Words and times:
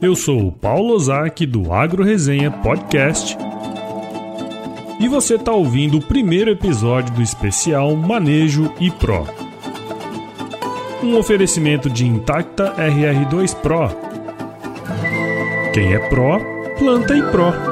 Eu 0.00 0.14
sou 0.14 0.46
o 0.46 0.52
Paulo 0.52 0.94
Ozaki 0.94 1.44
do 1.44 1.72
Agro 1.72 2.04
Resenha 2.04 2.52
Podcast. 2.52 3.36
E 5.00 5.08
você 5.08 5.34
está 5.34 5.50
ouvindo 5.50 5.98
o 5.98 6.00
primeiro 6.00 6.50
episódio 6.52 7.12
do 7.14 7.20
especial 7.20 7.96
Manejo 7.96 8.72
e 8.78 8.92
Pro. 8.92 9.26
Um 11.02 11.16
oferecimento 11.16 11.90
de 11.90 12.06
Intacta 12.06 12.74
RR2 12.76 13.56
Pro. 13.56 13.88
Quem 15.74 15.92
é 15.92 15.98
Pro, 16.08 16.40
planta 16.78 17.16
e 17.16 17.22
Pro. 17.32 17.67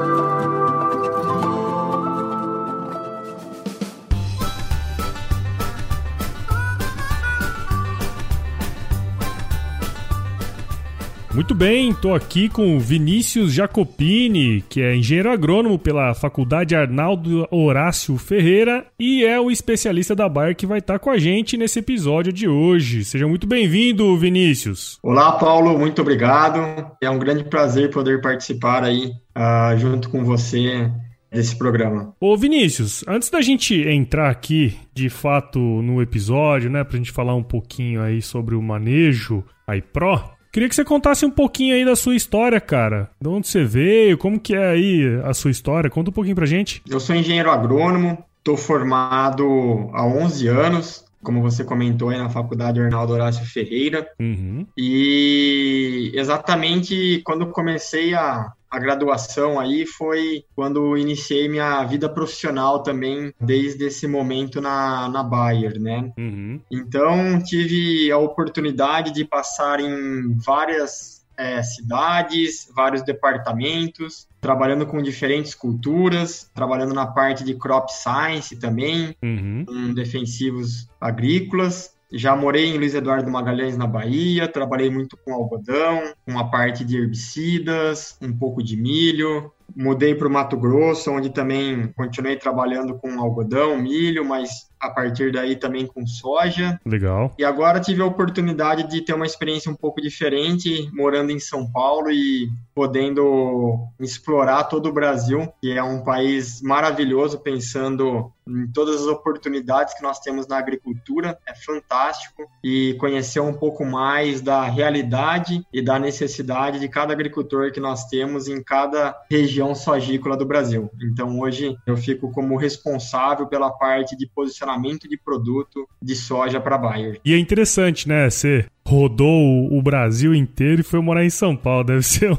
Muito 11.46 11.54
bem, 11.54 11.90
estou 11.90 12.12
aqui 12.12 12.48
com 12.48 12.76
Vinícius 12.76 13.52
Jacopini, 13.52 14.64
que 14.68 14.82
é 14.82 14.96
engenheiro 14.96 15.30
agrônomo 15.30 15.78
pela 15.78 16.12
Faculdade 16.12 16.74
Arnaldo 16.74 17.46
Horácio 17.52 18.18
Ferreira 18.18 18.84
e 18.98 19.24
é 19.24 19.38
o 19.38 19.48
especialista 19.48 20.12
da 20.12 20.28
Bayer 20.28 20.56
que 20.56 20.66
vai 20.66 20.80
estar 20.80 20.98
com 20.98 21.09
a 21.09 21.16
gente 21.16 21.56
nesse 21.56 21.78
episódio 21.78 22.32
de 22.32 22.48
hoje. 22.48 23.04
Seja 23.04 23.28
muito 23.28 23.46
bem-vindo, 23.46 24.18
Vinícius. 24.18 24.98
Olá, 25.01 25.38
Paulo, 25.38 25.78
muito 25.78 26.02
obrigado. 26.02 26.90
É 27.01 27.09
um 27.09 27.18
grande 27.20 27.45
prazer 27.45 27.90
poder 27.90 28.20
participar 28.20 28.82
aí 28.82 29.12
uh, 29.38 29.78
junto 29.78 30.10
com 30.10 30.24
você 30.24 30.90
desse 31.30 31.56
programa. 31.56 32.12
Ô 32.18 32.37
Vinícius, 32.37 33.04
antes 33.06 33.30
da 33.30 33.40
gente 33.40 33.73
entrar 33.88 34.30
aqui 34.30 34.76
de 34.92 35.09
fato 35.09 35.60
no 35.60 36.02
episódio, 36.02 36.68
né, 36.68 36.82
pra 36.82 36.96
gente 36.96 37.12
falar 37.12 37.37
um 37.37 37.42
pouquinho 37.45 38.02
aí 38.02 38.20
sobre 38.20 38.56
o 38.56 38.62
manejo 38.62 39.45
aí 39.65 39.80
Pro, 39.80 40.35
Queria 40.56 40.70
que 40.70 40.74
você 40.74 40.87
contasse 40.87 41.27
um 41.27 41.30
pouquinho 41.30 41.74
aí 41.74 41.84
da 41.84 41.95
sua 41.95 42.16
história, 42.16 42.59
cara. 42.59 43.10
De 43.20 43.28
onde 43.28 43.46
você 43.46 43.62
veio, 43.62 44.16
como 44.16 44.41
que 44.41 44.55
é 44.56 44.70
aí 44.70 45.21
a 45.23 45.35
sua 45.35 45.51
história? 45.51 45.90
Conta 45.90 46.09
um 46.09 46.15
pouquinho 46.15 46.35
pra 46.35 46.46
gente. 46.46 46.80
Eu 46.88 46.99
sou 46.99 47.15
engenheiro 47.15 47.51
agrônomo, 47.51 48.24
estou 48.38 48.57
formado 48.57 49.45
há 49.93 50.02
11 50.07 50.49
anos, 50.49 51.04
como 51.22 51.42
você 51.42 51.64
comentou 51.64 52.09
aí 52.10 52.18
na 52.18 52.28
faculdade 52.28 52.80
Arnaldo 52.80 53.12
Horácio 53.12 53.45
Ferreira. 53.46 54.09
Uhum. 54.20 54.66
E 54.76 56.12
exatamente 56.14 57.20
quando 57.24 57.46
comecei 57.48 58.14
a, 58.14 58.52
a 58.70 58.78
graduação 58.78 59.59
aí 59.59 59.87
foi 59.87 60.44
quando 60.54 60.96
iniciei 60.96 61.48
minha 61.48 61.82
vida 61.84 62.09
profissional 62.09 62.82
também, 62.82 63.32
desde 63.40 63.87
esse 63.87 64.06
momento 64.06 64.60
na, 64.60 65.09
na 65.09 65.22
Bayer, 65.22 65.81
né? 65.81 66.12
Uhum. 66.19 66.60
Então, 66.70 67.42
tive 67.42 68.10
a 68.10 68.19
oportunidade 68.19 69.12
de 69.12 69.25
passar 69.25 69.81
em 69.81 70.37
várias 70.38 71.16
é, 71.37 71.62
cidades, 71.62 72.70
vários 72.75 73.03
departamentos, 73.03 74.26
trabalhando 74.41 74.87
com 74.87 75.03
diferentes 75.03 75.54
culturas, 75.54 76.50
trabalhando 76.54 76.94
na 76.94 77.06
parte 77.06 77.44
de 77.44 77.54
crop 77.54 77.91
science 77.91 78.56
também, 78.56 79.15
uhum. 79.22 79.65
com 79.66 79.94
defensivos 79.94 80.88
agrícolas. 81.00 81.94
Já 82.12 82.37
morei 82.37 82.66
em 82.66 82.78
Luiz 82.78 82.94
Eduardo 82.94 83.31
Magalhães, 83.31 83.76
na 83.76 83.87
Bahia, 83.87 84.47
trabalhei 84.47 84.88
muito 84.88 85.16
com 85.16 85.34
algodão, 85.34 86.15
com 86.25 86.38
a 86.38 86.44
parte 86.44 86.84
de 86.84 86.97
herbicidas, 86.97 88.16
um 88.22 88.32
pouco 88.32 88.62
de 88.62 88.76
milho. 88.76 89.53
Mudei 89.77 90.15
para 90.15 90.27
o 90.27 90.31
Mato 90.31 90.56
Grosso, 90.56 91.10
onde 91.10 91.28
também 91.28 91.93
continuei 91.94 92.37
trabalhando 92.37 92.94
com 92.94 93.21
algodão, 93.21 93.77
milho, 93.77 94.25
mas 94.25 94.66
a 94.81 94.91
partir 94.91 95.33
daí 95.33 95.56
também 95.56 95.87
com 95.87 96.06
soja. 96.06 96.81
Legal. 96.84 97.34
E 97.38 97.44
agora 97.44 97.81
tive 97.81 98.03
a 98.03 98.06
oportunidade 98.06 98.88
de 98.88 99.00
ter 99.03 99.15
uma 99.15 99.27
experiência 99.27 99.71
um 99.71 99.75
pouco 99.75 100.00
diferente, 100.00 100.88
morando 100.93 101.31
em 101.31 101.41
São 101.41 101.71
Paulo 101.71 102.10
e 102.10 102.49
podendo 102.75 103.87
explorar 103.99 104.65
todo 104.65 104.88
o 104.88 104.93
Brasil, 104.93 105.49
que 105.60 105.72
é 105.72 105.83
um 105.83 106.05
país 106.05 106.61
maravilhoso, 106.62 107.38
pensando 107.38 108.31
em 108.47 108.71
todas 108.71 109.00
as 109.00 109.06
oportunidades 109.09 109.95
que 109.95 110.03
nós 110.03 110.21
temos 110.21 110.47
na 110.47 110.56
agricultura, 110.56 111.37
é 111.47 111.55
fantástico. 111.55 112.49
E 112.62 112.95
conhecer 113.00 113.41
um 113.41 113.53
pouco 113.53 113.84
mais 113.84 114.41
da 114.41 114.65
realidade 114.65 115.67
e 115.73 115.83
da 115.83 115.99
necessidade 115.99 116.79
de 116.79 116.89
cada 116.89 117.12
agricultor 117.12 117.73
que 117.73 117.81
nós 117.81 118.05
temos 118.06 118.47
em 118.47 118.62
cada 118.62 119.17
região 119.29 119.66
sogícola 119.75 120.37
do 120.37 120.47
Brasil. 120.47 120.91
Então 121.12 121.38
hoje 121.41 121.77
eu 121.87 121.97
fico 121.97 122.31
como 122.31 122.56
responsável 122.56 123.47
pela 123.47 123.71
parte 123.71 124.16
de 124.16 124.27
posicionamento 124.27 124.56
posicionamento 124.77 125.09
de 125.09 125.16
produto 125.16 125.88
de 126.00 126.15
soja 126.15 126.60
para 126.60 126.78
Bayer. 126.78 127.21
E 127.25 127.34
é 127.34 127.38
interessante, 127.38 128.09
né? 128.09 128.28
Você 128.31 128.66
rodou 128.87 129.72
o 129.72 129.82
Brasil 129.82 130.34
inteiro 130.34 130.81
e 130.81 130.84
foi 130.84 131.00
morar 131.00 131.25
em 131.25 131.31
São 131.31 131.56
Paulo. 131.56 131.84
Deve 131.84 132.03
ser 132.05 132.32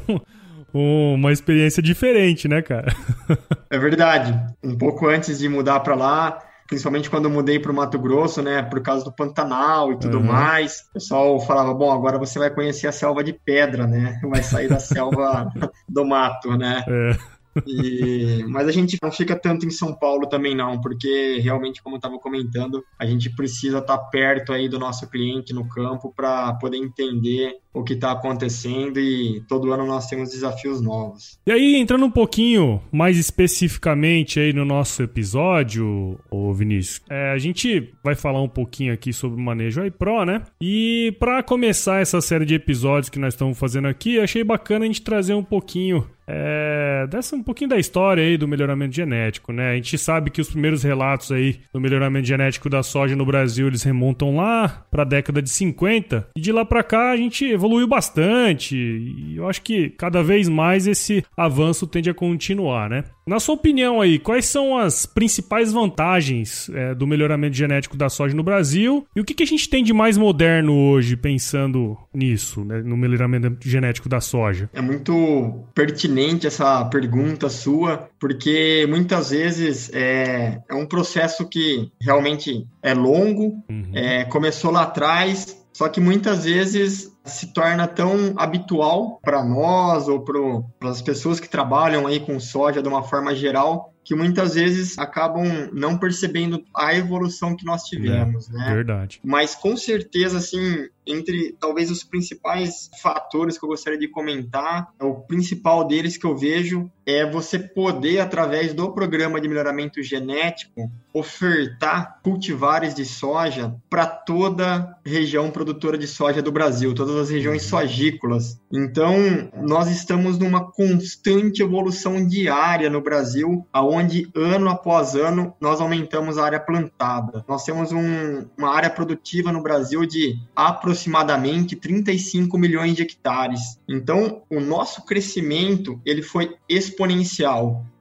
um, 0.72 1.14
uma 1.14 1.32
experiência 1.32 1.82
diferente, 1.82 2.48
né, 2.48 2.62
cara? 2.62 2.94
é 3.70 3.78
verdade. 3.78 4.38
Um 4.62 4.76
pouco 4.76 5.06
antes 5.06 5.38
de 5.38 5.48
mudar 5.48 5.80
para 5.80 5.94
lá, 5.94 6.38
principalmente 6.68 7.08
quando 7.08 7.24
eu 7.24 7.30
mudei 7.30 7.58
para 7.58 7.72
o 7.72 7.74
Mato 7.74 7.98
Grosso, 7.98 8.42
né, 8.42 8.62
por 8.62 8.80
causa 8.82 9.02
do 9.02 9.10
Pantanal 9.10 9.90
e 9.90 9.98
tudo 9.98 10.18
uhum. 10.18 10.24
mais, 10.24 10.86
o 10.90 10.92
pessoal 10.92 11.40
falava, 11.40 11.72
bom, 11.72 11.90
agora 11.90 12.18
você 12.18 12.38
vai 12.38 12.50
conhecer 12.50 12.86
a 12.86 12.92
selva 12.92 13.24
de 13.24 13.32
pedra, 13.32 13.86
né, 13.86 14.20
vai 14.22 14.42
sair 14.42 14.68
da 14.68 14.78
selva 14.78 15.50
do 15.88 16.04
mato, 16.04 16.56
né. 16.56 16.84
É. 16.86 17.37
E, 17.66 18.44
mas 18.48 18.68
a 18.68 18.72
gente 18.72 18.98
não 19.02 19.10
fica 19.10 19.36
tanto 19.36 19.66
em 19.66 19.70
São 19.70 19.94
Paulo 19.94 20.26
também 20.26 20.54
não, 20.54 20.80
porque 20.80 21.38
realmente, 21.42 21.82
como 21.82 21.96
eu 21.96 21.98
estava 21.98 22.18
comentando, 22.18 22.84
a 22.98 23.06
gente 23.06 23.30
precisa 23.30 23.78
estar 23.78 23.98
tá 23.98 24.04
perto 24.04 24.52
aí 24.52 24.68
do 24.68 24.78
nosso 24.78 25.08
cliente 25.08 25.52
no 25.52 25.68
campo 25.68 26.12
para 26.14 26.52
poder 26.54 26.78
entender 26.78 27.56
o 27.72 27.84
que 27.84 27.92
está 27.92 28.12
acontecendo 28.12 28.98
e 28.98 29.42
todo 29.48 29.72
ano 29.72 29.86
nós 29.86 30.06
temos 30.08 30.30
desafios 30.30 30.80
novos. 30.80 31.38
E 31.46 31.52
aí, 31.52 31.76
entrando 31.76 32.04
um 32.04 32.10
pouquinho 32.10 32.80
mais 32.90 33.18
especificamente 33.18 34.40
aí 34.40 34.52
no 34.52 34.64
nosso 34.64 35.02
episódio, 35.02 36.18
o 36.30 36.52
Vinícius, 36.52 37.00
é, 37.08 37.30
a 37.30 37.38
gente 37.38 37.92
vai 38.02 38.14
falar 38.14 38.42
um 38.42 38.48
pouquinho 38.48 38.92
aqui 38.92 39.12
sobre 39.12 39.40
o 39.40 39.44
manejo 39.44 39.84
iPro, 39.84 40.24
né? 40.24 40.42
E 40.60 41.14
para 41.20 41.42
começar 41.42 42.00
essa 42.00 42.20
série 42.20 42.44
de 42.44 42.54
episódios 42.54 43.08
que 43.08 43.18
nós 43.18 43.34
estamos 43.34 43.58
fazendo 43.58 43.86
aqui, 43.86 44.18
achei 44.18 44.42
bacana 44.42 44.84
a 44.84 44.88
gente 44.88 45.02
trazer 45.02 45.34
um 45.34 45.44
pouquinho 45.44 46.04
é, 46.28 47.06
dessa 47.06 47.34
um 47.34 47.42
pouquinho 47.42 47.70
da 47.70 47.78
história 47.78 48.22
aí 48.22 48.36
do 48.36 48.46
melhoramento 48.46 48.94
genético, 48.94 49.50
né? 49.50 49.70
A 49.70 49.74
gente 49.76 49.96
sabe 49.96 50.30
que 50.30 50.42
os 50.42 50.50
primeiros 50.50 50.82
relatos 50.82 51.32
aí 51.32 51.60
do 51.72 51.80
melhoramento 51.80 52.28
genético 52.28 52.68
da 52.68 52.82
soja 52.82 53.16
no 53.16 53.24
Brasil, 53.24 53.66
eles 53.66 53.82
remontam 53.82 54.36
lá 54.36 54.86
para 54.90 55.02
a 55.02 55.06
década 55.06 55.40
de 55.40 55.48
50, 55.48 56.28
e 56.36 56.40
de 56.40 56.52
lá 56.52 56.66
para 56.66 56.82
cá 56.82 57.12
a 57.12 57.16
gente 57.16 57.46
evoluiu 57.46 57.86
bastante, 57.86 58.76
e 58.76 59.36
eu 59.36 59.48
acho 59.48 59.62
que 59.62 59.88
cada 59.90 60.22
vez 60.22 60.48
mais 60.48 60.86
esse 60.86 61.24
avanço 61.34 61.86
tende 61.86 62.10
a 62.10 62.14
continuar, 62.14 62.90
né? 62.90 63.04
Na 63.26 63.38
sua 63.38 63.56
opinião 63.56 64.00
aí, 64.00 64.18
quais 64.18 64.46
são 64.46 64.78
as 64.78 65.04
principais 65.04 65.70
vantagens 65.70 66.70
é, 66.70 66.94
do 66.94 67.06
melhoramento 67.06 67.54
genético 67.54 67.94
da 67.94 68.08
soja 68.08 68.34
no 68.34 68.42
Brasil 68.42 69.06
e 69.14 69.20
o 69.20 69.24
que, 69.24 69.34
que 69.34 69.42
a 69.42 69.46
gente 69.46 69.68
tem 69.68 69.84
de 69.84 69.92
mais 69.92 70.16
moderno 70.16 70.74
hoje 70.74 71.14
pensando 71.14 71.96
nisso, 72.14 72.64
né, 72.64 72.82
no 72.82 72.96
melhoramento 72.96 73.68
genético 73.68 74.08
da 74.08 74.18
soja? 74.18 74.70
É 74.72 74.80
muito 74.80 75.62
pertinente 75.74 76.17
essa 76.46 76.84
pergunta 76.86 77.48
sua, 77.48 78.08
porque 78.18 78.86
muitas 78.88 79.30
vezes 79.30 79.90
é, 79.92 80.60
é 80.68 80.74
um 80.74 80.86
processo 80.86 81.48
que 81.48 81.90
realmente 82.00 82.66
é 82.82 82.94
longo, 82.94 83.62
uhum. 83.68 83.90
é, 83.94 84.24
começou 84.24 84.70
lá 84.70 84.82
atrás, 84.82 85.56
só 85.72 85.88
que 85.88 86.00
muitas 86.00 86.44
vezes 86.44 87.12
se 87.24 87.52
torna 87.52 87.86
tão 87.86 88.34
habitual 88.36 89.20
para 89.22 89.44
nós 89.44 90.08
ou 90.08 90.20
para 90.20 90.90
as 90.90 91.02
pessoas 91.02 91.38
que 91.38 91.48
trabalham 91.48 92.06
aí 92.06 92.18
com 92.20 92.40
soja 92.40 92.82
de 92.82 92.88
uma 92.88 93.02
forma 93.02 93.34
geral 93.34 93.92
que 94.08 94.14
muitas 94.14 94.54
vezes 94.54 94.98
acabam 94.98 95.68
não 95.70 95.98
percebendo 95.98 96.64
a 96.74 96.94
evolução 96.94 97.54
que 97.54 97.62
nós 97.66 97.82
tivemos, 97.82 98.48
é, 98.48 98.52
né? 98.54 98.74
Verdade. 98.76 99.20
Mas 99.22 99.54
com 99.54 99.76
certeza, 99.76 100.38
assim, 100.38 100.88
entre 101.06 101.54
talvez 101.60 101.90
os 101.90 102.02
principais 102.04 102.88
fatores 103.02 103.58
que 103.58 103.64
eu 103.66 103.68
gostaria 103.68 103.98
de 103.98 104.08
comentar, 104.08 104.94
o 104.98 105.16
principal 105.16 105.86
deles 105.86 106.16
que 106.16 106.24
eu 106.24 106.34
vejo 106.34 106.90
é 107.08 107.24
você 107.24 107.58
poder, 107.58 108.20
através 108.20 108.74
do 108.74 108.92
programa 108.92 109.40
de 109.40 109.48
melhoramento 109.48 110.02
genético, 110.02 110.90
ofertar 111.10 112.20
cultivares 112.22 112.94
de 112.94 113.06
soja 113.06 113.74
para 113.88 114.04
toda 114.04 114.94
região 115.06 115.50
produtora 115.50 115.96
de 115.96 116.06
soja 116.06 116.42
do 116.42 116.52
Brasil, 116.52 116.94
todas 116.94 117.16
as 117.16 117.30
regiões 117.30 117.62
uhum. 117.62 117.80
sogícolas. 117.80 118.60
Então, 118.70 119.14
nós 119.56 119.90
estamos 119.90 120.38
numa 120.38 120.70
constante 120.70 121.62
evolução 121.62 122.26
diária 122.26 122.90
no 122.90 123.00
Brasil, 123.00 123.66
aonde 123.72 124.28
ano 124.34 124.68
após 124.68 125.14
ano 125.14 125.54
nós 125.58 125.80
aumentamos 125.80 126.36
a 126.36 126.44
área 126.44 126.60
plantada. 126.60 127.42
Nós 127.48 127.64
temos 127.64 127.90
um, 127.90 128.44
uma 128.56 128.74
área 128.74 128.90
produtiva 128.90 129.50
no 129.50 129.62
Brasil 129.62 130.04
de 130.04 130.38
aproximadamente 130.54 131.74
35 131.74 132.58
milhões 132.58 132.94
de 132.94 133.02
hectares. 133.02 133.80
Então, 133.88 134.42
o 134.50 134.60
nosso 134.60 135.06
crescimento 135.06 135.98
ele 136.04 136.20
foi 136.20 136.54
exponencial. 136.68 136.97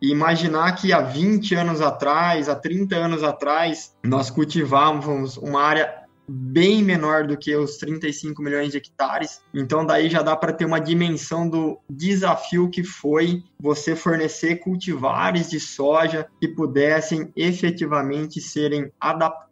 E 0.01 0.11
imaginar 0.11 0.73
que 0.73 0.91
há 0.93 1.01
20 1.01 1.55
anos 1.55 1.81
atrás, 1.81 2.49
há 2.49 2.55
30 2.55 2.95
anos 2.95 3.23
atrás, 3.23 3.95
nós 4.03 4.29
cultivávamos 4.29 5.37
uma 5.37 5.61
área 5.61 6.07
bem 6.27 6.83
menor 6.83 7.25
do 7.25 7.37
que 7.37 7.55
os 7.55 7.77
35 7.77 8.41
milhões 8.41 8.71
de 8.71 8.77
hectares. 8.77 9.41
Então 9.53 9.85
daí 9.85 10.09
já 10.09 10.21
dá 10.21 10.35
para 10.35 10.51
ter 10.51 10.65
uma 10.65 10.79
dimensão 10.79 11.49
do 11.49 11.79
desafio 11.89 12.69
que 12.69 12.83
foi 12.83 13.43
você 13.59 13.95
fornecer 13.95 14.57
cultivares 14.57 15.49
de 15.49 15.59
soja 15.59 16.27
que 16.39 16.47
pudessem 16.49 17.31
efetivamente 17.35 18.41
serem 18.41 18.91
adaptados 18.99 19.46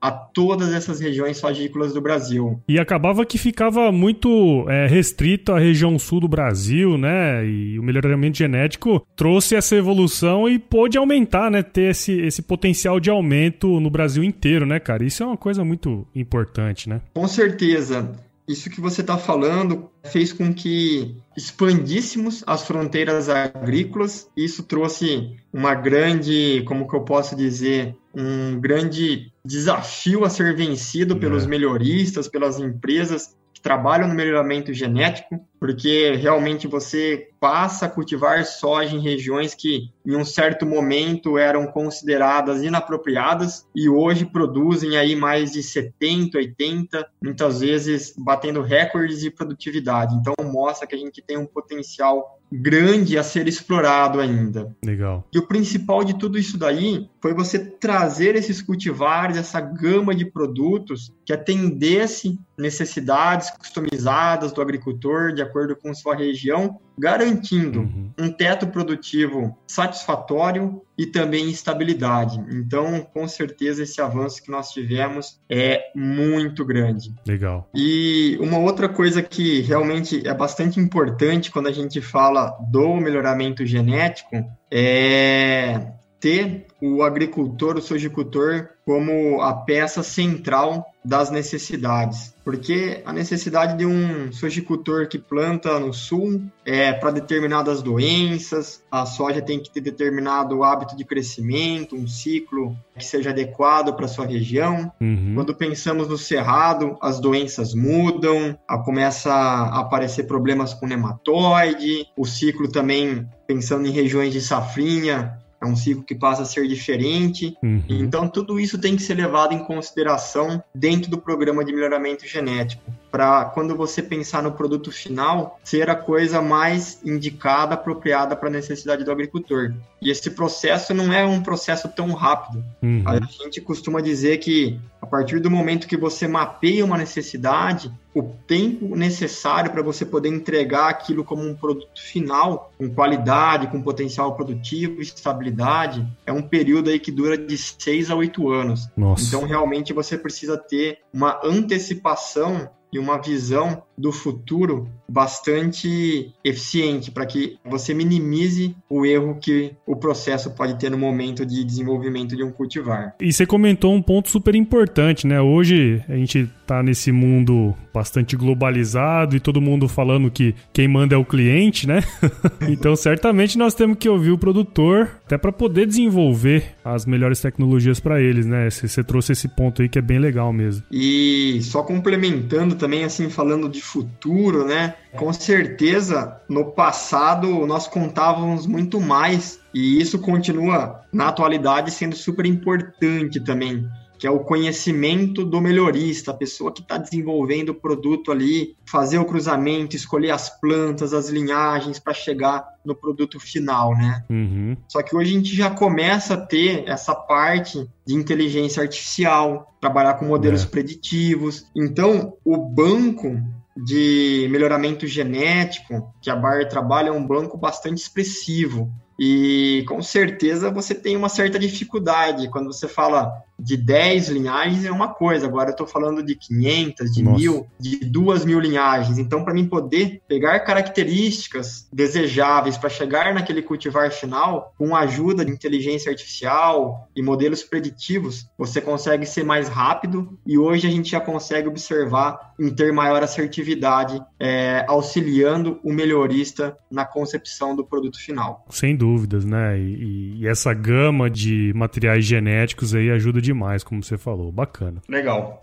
a 0.00 0.10
todas 0.10 0.72
essas 0.72 1.00
regiões 1.00 1.36
sogícolas 1.36 1.92
do 1.92 2.00
Brasil. 2.00 2.60
E 2.68 2.78
acabava 2.78 3.26
que 3.26 3.38
ficava 3.38 3.92
muito 3.92 4.64
é, 4.68 4.86
restrito 4.86 5.52
à 5.52 5.58
região 5.58 5.98
sul 5.98 6.20
do 6.20 6.28
Brasil, 6.28 6.96
né? 6.96 7.46
E 7.46 7.78
o 7.78 7.82
melhoramento 7.82 8.38
genético 8.38 9.06
trouxe 9.14 9.54
essa 9.54 9.76
evolução 9.76 10.48
e 10.48 10.58
pôde 10.58 10.96
aumentar, 10.98 11.50
né? 11.50 11.62
Ter 11.62 11.90
esse, 11.90 12.12
esse 12.12 12.42
potencial 12.42 12.98
de 12.98 13.10
aumento 13.10 13.80
no 13.80 13.90
Brasil 13.90 14.24
inteiro, 14.24 14.66
né, 14.66 14.78
cara? 14.78 15.04
Isso 15.04 15.22
é 15.22 15.26
uma 15.26 15.36
coisa 15.36 15.64
muito 15.64 16.06
importante, 16.14 16.88
né? 16.88 17.00
Com 17.14 17.28
certeza 17.28 18.25
isso 18.48 18.70
que 18.70 18.80
você 18.80 19.00
está 19.00 19.18
falando 19.18 19.90
fez 20.04 20.32
com 20.32 20.54
que 20.54 21.16
expandíssemos 21.36 22.44
as 22.46 22.64
fronteiras 22.64 23.28
agrícolas. 23.28 24.30
Isso 24.36 24.62
trouxe 24.62 25.36
uma 25.52 25.74
grande, 25.74 26.62
como 26.66 26.88
que 26.88 26.94
eu 26.94 27.02
posso 27.02 27.34
dizer, 27.34 27.96
um 28.14 28.58
grande 28.60 29.32
desafio 29.44 30.24
a 30.24 30.30
ser 30.30 30.54
vencido 30.54 31.16
pelos 31.16 31.44
é. 31.44 31.48
melhoristas, 31.48 32.28
pelas 32.28 32.58
empresas 32.58 33.36
trabalham 33.66 34.06
no 34.06 34.14
melhoramento 34.14 34.72
genético, 34.72 35.44
porque 35.66 36.14
realmente 36.14 36.68
você 36.68 37.28
passa 37.40 37.86
a 37.86 37.88
cultivar 37.88 38.44
soja 38.44 38.94
em 38.94 39.00
regiões 39.00 39.52
que 39.52 39.90
em 40.06 40.14
um 40.14 40.24
certo 40.24 40.64
momento 40.64 41.36
eram 41.36 41.66
consideradas 41.66 42.62
inapropriadas 42.62 43.66
e 43.74 43.88
hoje 43.88 44.24
produzem 44.24 44.96
aí 44.96 45.16
mais 45.16 45.50
de 45.50 45.64
70, 45.64 46.38
80, 46.38 47.04
muitas 47.20 47.58
vezes 47.58 48.14
batendo 48.16 48.62
recordes 48.62 49.20
de 49.20 49.30
produtividade. 49.30 50.14
Então 50.14 50.34
mostra 50.44 50.86
que 50.86 50.94
a 50.94 50.98
gente 50.98 51.20
tem 51.20 51.36
um 51.36 51.46
potencial 51.46 52.36
grande 52.50 53.18
a 53.18 53.24
ser 53.24 53.48
explorado 53.48 54.20
ainda. 54.20 54.74
Legal. 54.84 55.26
E 55.32 55.38
o 55.38 55.46
principal 55.46 56.04
de 56.04 56.16
tudo 56.16 56.38
isso 56.38 56.56
daí 56.56 57.08
foi 57.20 57.34
você 57.34 57.58
trazer 57.58 58.36
esses 58.36 58.62
cultivares, 58.62 59.36
essa 59.36 59.60
gama 59.60 60.14
de 60.14 60.24
produtos 60.24 61.12
que 61.24 61.32
atendesse 61.32 62.38
necessidades 62.56 63.50
customizadas 63.50 64.52
do 64.52 64.62
agricultor 64.62 65.32
de 65.32 65.42
acordo 65.42 65.55
com 65.76 65.94
sua 65.94 66.14
região 66.14 66.78
garantindo 66.98 67.80
uhum. 67.80 68.10
um 68.18 68.30
teto 68.30 68.66
produtivo 68.68 69.56
satisfatório 69.66 70.82
e 70.96 71.06
também 71.06 71.50
estabilidade. 71.50 72.42
Então, 72.50 73.06
com 73.12 73.28
certeza, 73.28 73.82
esse 73.82 74.00
avanço 74.00 74.42
que 74.42 74.50
nós 74.50 74.70
tivemos 74.70 75.38
é 75.48 75.90
muito 75.94 76.64
grande. 76.64 77.14
Legal. 77.26 77.68
E 77.74 78.38
uma 78.40 78.58
outra 78.58 78.88
coisa 78.88 79.22
que 79.22 79.60
realmente 79.60 80.26
é 80.26 80.32
bastante 80.32 80.80
importante 80.80 81.50
quando 81.50 81.68
a 81.68 81.72
gente 81.72 82.00
fala 82.00 82.56
do 82.70 82.94
melhoramento 82.94 83.64
genético 83.66 84.44
é 84.70 85.92
ter 86.18 86.66
o 86.80 87.02
agricultor, 87.02 87.76
o 87.76 87.82
sojicultor, 87.82 88.68
como 88.86 89.42
a 89.42 89.52
peça 89.52 90.00
central 90.00 90.86
das 91.04 91.28
necessidades. 91.28 92.32
Porque 92.44 93.02
a 93.04 93.12
necessidade 93.12 93.76
de 93.76 93.84
um 93.84 94.30
sojicultor 94.32 95.08
que 95.08 95.18
planta 95.18 95.80
no 95.80 95.92
sul 95.92 96.40
é 96.64 96.92
para 96.92 97.10
determinadas 97.10 97.82
doenças, 97.82 98.84
a 98.88 99.04
soja 99.04 99.42
tem 99.42 99.58
que 99.58 99.70
ter 99.70 99.80
determinado 99.80 100.62
hábito 100.62 100.96
de 100.96 101.04
crescimento, 101.04 101.96
um 101.96 102.06
ciclo 102.06 102.76
que 102.96 103.04
seja 103.04 103.30
adequado 103.30 103.92
para 103.94 104.06
sua 104.06 104.24
região. 104.24 104.92
Uhum. 105.00 105.32
Quando 105.34 105.52
pensamos 105.52 106.08
no 106.08 106.16
cerrado, 106.16 106.96
as 107.02 107.18
doenças 107.18 107.74
mudam, 107.74 108.56
começa 108.84 109.32
a 109.32 109.80
aparecer 109.80 110.28
problemas 110.28 110.72
com 110.72 110.86
nematóide, 110.86 112.06
o 112.16 112.24
ciclo 112.24 112.70
também, 112.70 113.28
pensando 113.48 113.86
em 113.88 113.90
regiões 113.90 114.32
de 114.32 114.40
safrinha, 114.40 115.36
é 115.66 115.70
um 115.70 115.76
ciclo 115.76 116.02
que 116.02 116.14
passa 116.14 116.42
a 116.42 116.44
ser 116.44 116.66
diferente. 116.66 117.56
Uhum. 117.62 117.82
Então, 117.88 118.28
tudo 118.28 118.58
isso 118.58 118.78
tem 118.78 118.96
que 118.96 119.02
ser 119.02 119.14
levado 119.14 119.52
em 119.52 119.64
consideração 119.64 120.62
dentro 120.74 121.10
do 121.10 121.18
programa 121.18 121.64
de 121.64 121.72
melhoramento 121.72 122.26
genético, 122.26 122.82
para 123.10 123.46
quando 123.46 123.76
você 123.76 124.02
pensar 124.02 124.42
no 124.42 124.52
produto 124.52 124.90
final, 124.90 125.58
ser 125.62 125.88
a 125.88 125.94
coisa 125.94 126.42
mais 126.42 127.00
indicada, 127.04 127.74
apropriada 127.74 128.36
para 128.36 128.48
a 128.48 128.52
necessidade 128.52 129.04
do 129.04 129.10
agricultor. 129.10 129.72
E 130.00 130.10
esse 130.10 130.30
processo 130.30 130.92
não 130.92 131.12
é 131.12 131.24
um 131.24 131.42
processo 131.42 131.88
tão 131.88 132.12
rápido. 132.12 132.62
Uhum. 132.82 133.02
A 133.06 133.18
gente 133.44 133.60
costuma 133.60 134.00
dizer 134.00 134.38
que 134.38 134.78
a 135.00 135.06
partir 135.06 135.40
do 135.40 135.50
momento 135.50 135.86
que 135.86 135.96
você 135.96 136.26
mapeia 136.26 136.84
uma 136.84 136.98
necessidade, 136.98 137.92
o 138.14 138.22
tempo 138.22 138.96
necessário 138.96 139.70
para 139.70 139.82
você 139.82 140.04
poder 140.04 140.28
entregar 140.28 140.88
aquilo 140.88 141.22
como 141.22 141.42
um 141.42 141.54
produto 141.54 142.00
final, 142.00 142.72
com 142.76 142.88
qualidade, 142.92 143.68
com 143.68 143.82
potencial 143.82 144.34
produtivo, 144.34 145.00
estabilidade, 145.00 146.06
é 146.24 146.32
um 146.32 146.42
período 146.42 146.90
aí 146.90 146.98
que 146.98 147.12
dura 147.12 147.36
de 147.36 147.56
seis 147.56 148.10
a 148.10 148.16
oito 148.16 148.50
anos. 148.50 148.88
Nossa. 148.96 149.24
Então, 149.24 149.46
realmente, 149.46 149.92
você 149.92 150.18
precisa 150.18 150.56
ter 150.56 150.98
uma 151.12 151.40
antecipação 151.44 152.68
e 152.92 152.98
uma 152.98 153.20
visão 153.20 153.82
do 153.96 154.12
futuro 154.12 154.88
bastante 155.08 156.34
eficiente 156.44 157.10
para 157.10 157.24
que 157.24 157.58
você 157.64 157.94
minimize 157.94 158.76
o 158.90 159.06
erro 159.06 159.38
que 159.40 159.72
o 159.86 159.96
processo 159.96 160.50
pode 160.50 160.78
ter 160.78 160.90
no 160.90 160.98
momento 160.98 161.46
de 161.46 161.64
desenvolvimento 161.64 162.36
de 162.36 162.42
um 162.42 162.50
cultivar. 162.50 163.14
E 163.20 163.32
você 163.32 163.46
comentou 163.46 163.94
um 163.94 164.02
ponto 164.02 164.28
super 164.28 164.54
importante, 164.54 165.26
né? 165.26 165.40
Hoje 165.40 166.02
a 166.08 166.16
gente 166.16 166.50
está 166.60 166.82
nesse 166.82 167.12
mundo 167.12 167.74
bastante 167.94 168.36
globalizado 168.36 169.36
e 169.36 169.40
todo 169.40 169.60
mundo 169.60 169.88
falando 169.88 170.30
que 170.30 170.54
quem 170.72 170.88
manda 170.88 171.14
é 171.14 171.18
o 171.18 171.24
cliente, 171.24 171.86
né? 171.86 172.02
então 172.68 172.94
certamente 172.96 173.56
nós 173.56 173.74
temos 173.74 173.96
que 173.96 174.08
ouvir 174.08 174.32
o 174.32 174.38
produtor 174.38 175.20
até 175.24 175.38
para 175.38 175.52
poder 175.52 175.86
desenvolver 175.86 176.74
as 176.84 177.06
melhores 177.06 177.40
tecnologias 177.40 178.00
para 178.00 178.20
eles, 178.20 178.44
né? 178.44 178.68
Você 178.68 179.02
trouxe 179.02 179.32
esse 179.32 179.48
ponto 179.48 179.80
aí 179.80 179.88
que 179.88 179.98
é 179.98 180.02
bem 180.02 180.18
legal 180.18 180.52
mesmo. 180.52 180.84
E 180.90 181.60
só 181.62 181.82
complementando 181.82 182.75
também 182.76 183.04
assim 183.04 183.28
falando 183.28 183.68
de 183.68 183.80
futuro, 183.80 184.64
né? 184.64 184.94
Com 185.16 185.32
certeza, 185.32 186.40
no 186.48 186.72
passado 186.72 187.66
nós 187.66 187.86
contávamos 187.86 188.66
muito 188.66 189.00
mais 189.00 189.60
e 189.74 190.00
isso 190.00 190.18
continua 190.18 191.02
na 191.12 191.28
atualidade 191.28 191.90
sendo 191.90 192.14
super 192.14 192.46
importante 192.46 193.40
também 193.40 193.88
que 194.18 194.26
é 194.26 194.30
o 194.30 194.40
conhecimento 194.40 195.44
do 195.44 195.60
melhorista, 195.60 196.30
a 196.30 196.34
pessoa 196.34 196.72
que 196.72 196.80
está 196.80 196.96
desenvolvendo 196.96 197.70
o 197.70 197.74
produto 197.74 198.32
ali, 198.32 198.76
fazer 198.84 199.18
o 199.18 199.24
cruzamento, 199.24 199.96
escolher 199.96 200.30
as 200.30 200.48
plantas, 200.60 201.12
as 201.12 201.28
linhagens 201.28 201.98
para 201.98 202.14
chegar 202.14 202.66
no 202.84 202.94
produto 202.94 203.38
final, 203.38 203.94
né? 203.94 204.24
Uhum. 204.30 204.76
Só 204.88 205.02
que 205.02 205.14
hoje 205.14 205.30
a 205.30 205.38
gente 205.38 205.54
já 205.54 205.70
começa 205.70 206.34
a 206.34 206.40
ter 206.40 206.84
essa 206.86 207.14
parte 207.14 207.88
de 208.06 208.14
inteligência 208.14 208.82
artificial, 208.82 209.74
trabalhar 209.80 210.14
com 210.14 210.24
modelos 210.24 210.64
é. 210.64 210.66
preditivos. 210.66 211.66
Então, 211.74 212.34
o 212.44 212.56
banco 212.56 213.40
de 213.76 214.48
melhoramento 214.50 215.06
genético 215.06 216.14
que 216.22 216.30
a 216.30 216.36
Bayer 216.36 216.68
trabalha 216.68 217.08
é 217.08 217.12
um 217.12 217.26
banco 217.26 217.58
bastante 217.58 217.98
expressivo. 217.98 218.90
E 219.18 219.84
com 219.88 220.02
certeza 220.02 220.70
você 220.70 220.94
tem 220.94 221.16
uma 221.16 221.28
certa 221.28 221.58
dificuldade 221.58 222.50
quando 222.50 222.72
você 222.72 222.86
fala 222.86 223.32
de 223.58 223.76
10 223.76 224.28
linhagens 224.28 224.84
é 224.84 224.90
uma 224.90 225.08
coisa, 225.08 225.46
agora 225.46 225.70
eu 225.70 225.72
estou 225.72 225.86
falando 225.86 226.22
de 226.22 226.34
500, 226.34 227.12
de 227.12 227.22
Nossa. 227.22 227.38
mil, 227.38 227.66
de 227.78 227.98
duas 228.04 228.44
mil 228.44 228.60
linhagens. 228.60 229.18
Então, 229.18 229.44
para 229.44 229.54
mim 229.54 229.66
poder 229.66 230.20
pegar 230.28 230.60
características 230.60 231.88
desejáveis 231.92 232.76
para 232.76 232.90
chegar 232.90 233.32
naquele 233.34 233.62
cultivar 233.62 234.10
final, 234.10 234.74
com 234.76 234.94
a 234.94 235.00
ajuda 235.00 235.44
de 235.44 235.50
inteligência 235.50 236.10
artificial 236.10 237.08
e 237.16 237.22
modelos 237.22 237.62
preditivos, 237.62 238.46
você 238.58 238.80
consegue 238.80 239.24
ser 239.24 239.44
mais 239.44 239.68
rápido 239.68 240.38
e 240.46 240.58
hoje 240.58 240.86
a 240.86 240.90
gente 240.90 241.10
já 241.10 241.20
consegue 241.20 241.68
observar 241.68 242.54
em 242.58 242.70
ter 242.70 242.92
maior 242.92 243.22
assertividade, 243.22 244.20
é, 244.40 244.84
auxiliando 244.88 245.78
o 245.84 245.92
melhorista 245.92 246.76
na 246.90 247.04
concepção 247.04 247.76
do 247.76 247.84
produto 247.84 248.18
final. 248.18 248.64
Sem 248.70 248.96
dúvidas, 248.96 249.44
né? 249.44 249.78
E, 249.78 250.38
e 250.40 250.46
essa 250.46 250.72
gama 250.72 251.28
de 251.28 251.72
materiais 251.74 252.24
genéticos 252.24 252.94
aí 252.94 253.10
ajuda 253.10 253.40
demais, 253.46 253.82
como 253.82 254.02
você 254.02 254.18
falou. 254.18 254.52
Bacana. 254.52 255.00
Legal. 255.08 255.62